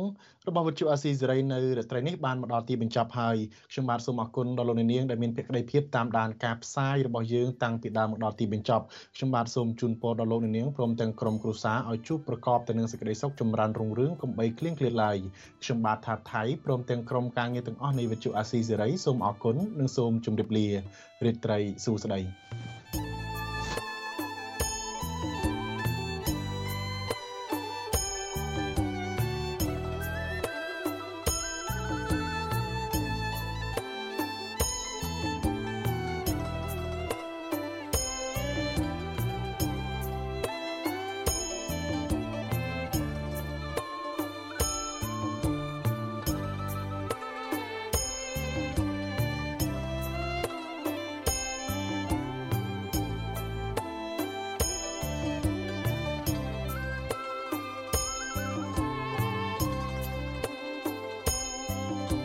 [0.47, 3.37] របស់វិទ្យុអាស៊ីសេរីនៅរាត្រីនេះបានមកដល់ទីបញ្ចប់ហើយ
[3.71, 8.83] ខ្ញុំបាទសូមអរគុណដល់លោកនាងដែលមានភក្ដីភាពតាមដានការផ្សាយរបស់យើងតាំងពីដើមមកដល់ទីបញ្ចប់
[9.15, 15.17] ខ្ញុំបាទសូមជូនពរដល់លោកនាងព្រមទាំងក្រុមគ្រួសារឲ្យជួបប្រកបទៅនឹងសេចក្តីសុខចម្រើនរុងរឿងកុំបីឃ្លៀងឃ្លាតឡើយ
[15.63, 20.67] ខ្ញុំបាទថាថៃព្រមទាំងក្រុមការងារទាំងអស់នៃវិទ្យុអាស៊ីសេរីសូមអរគុណនិងសូមជម្រាបលា
[21.25, 23.14] រាត្រីសួស្តី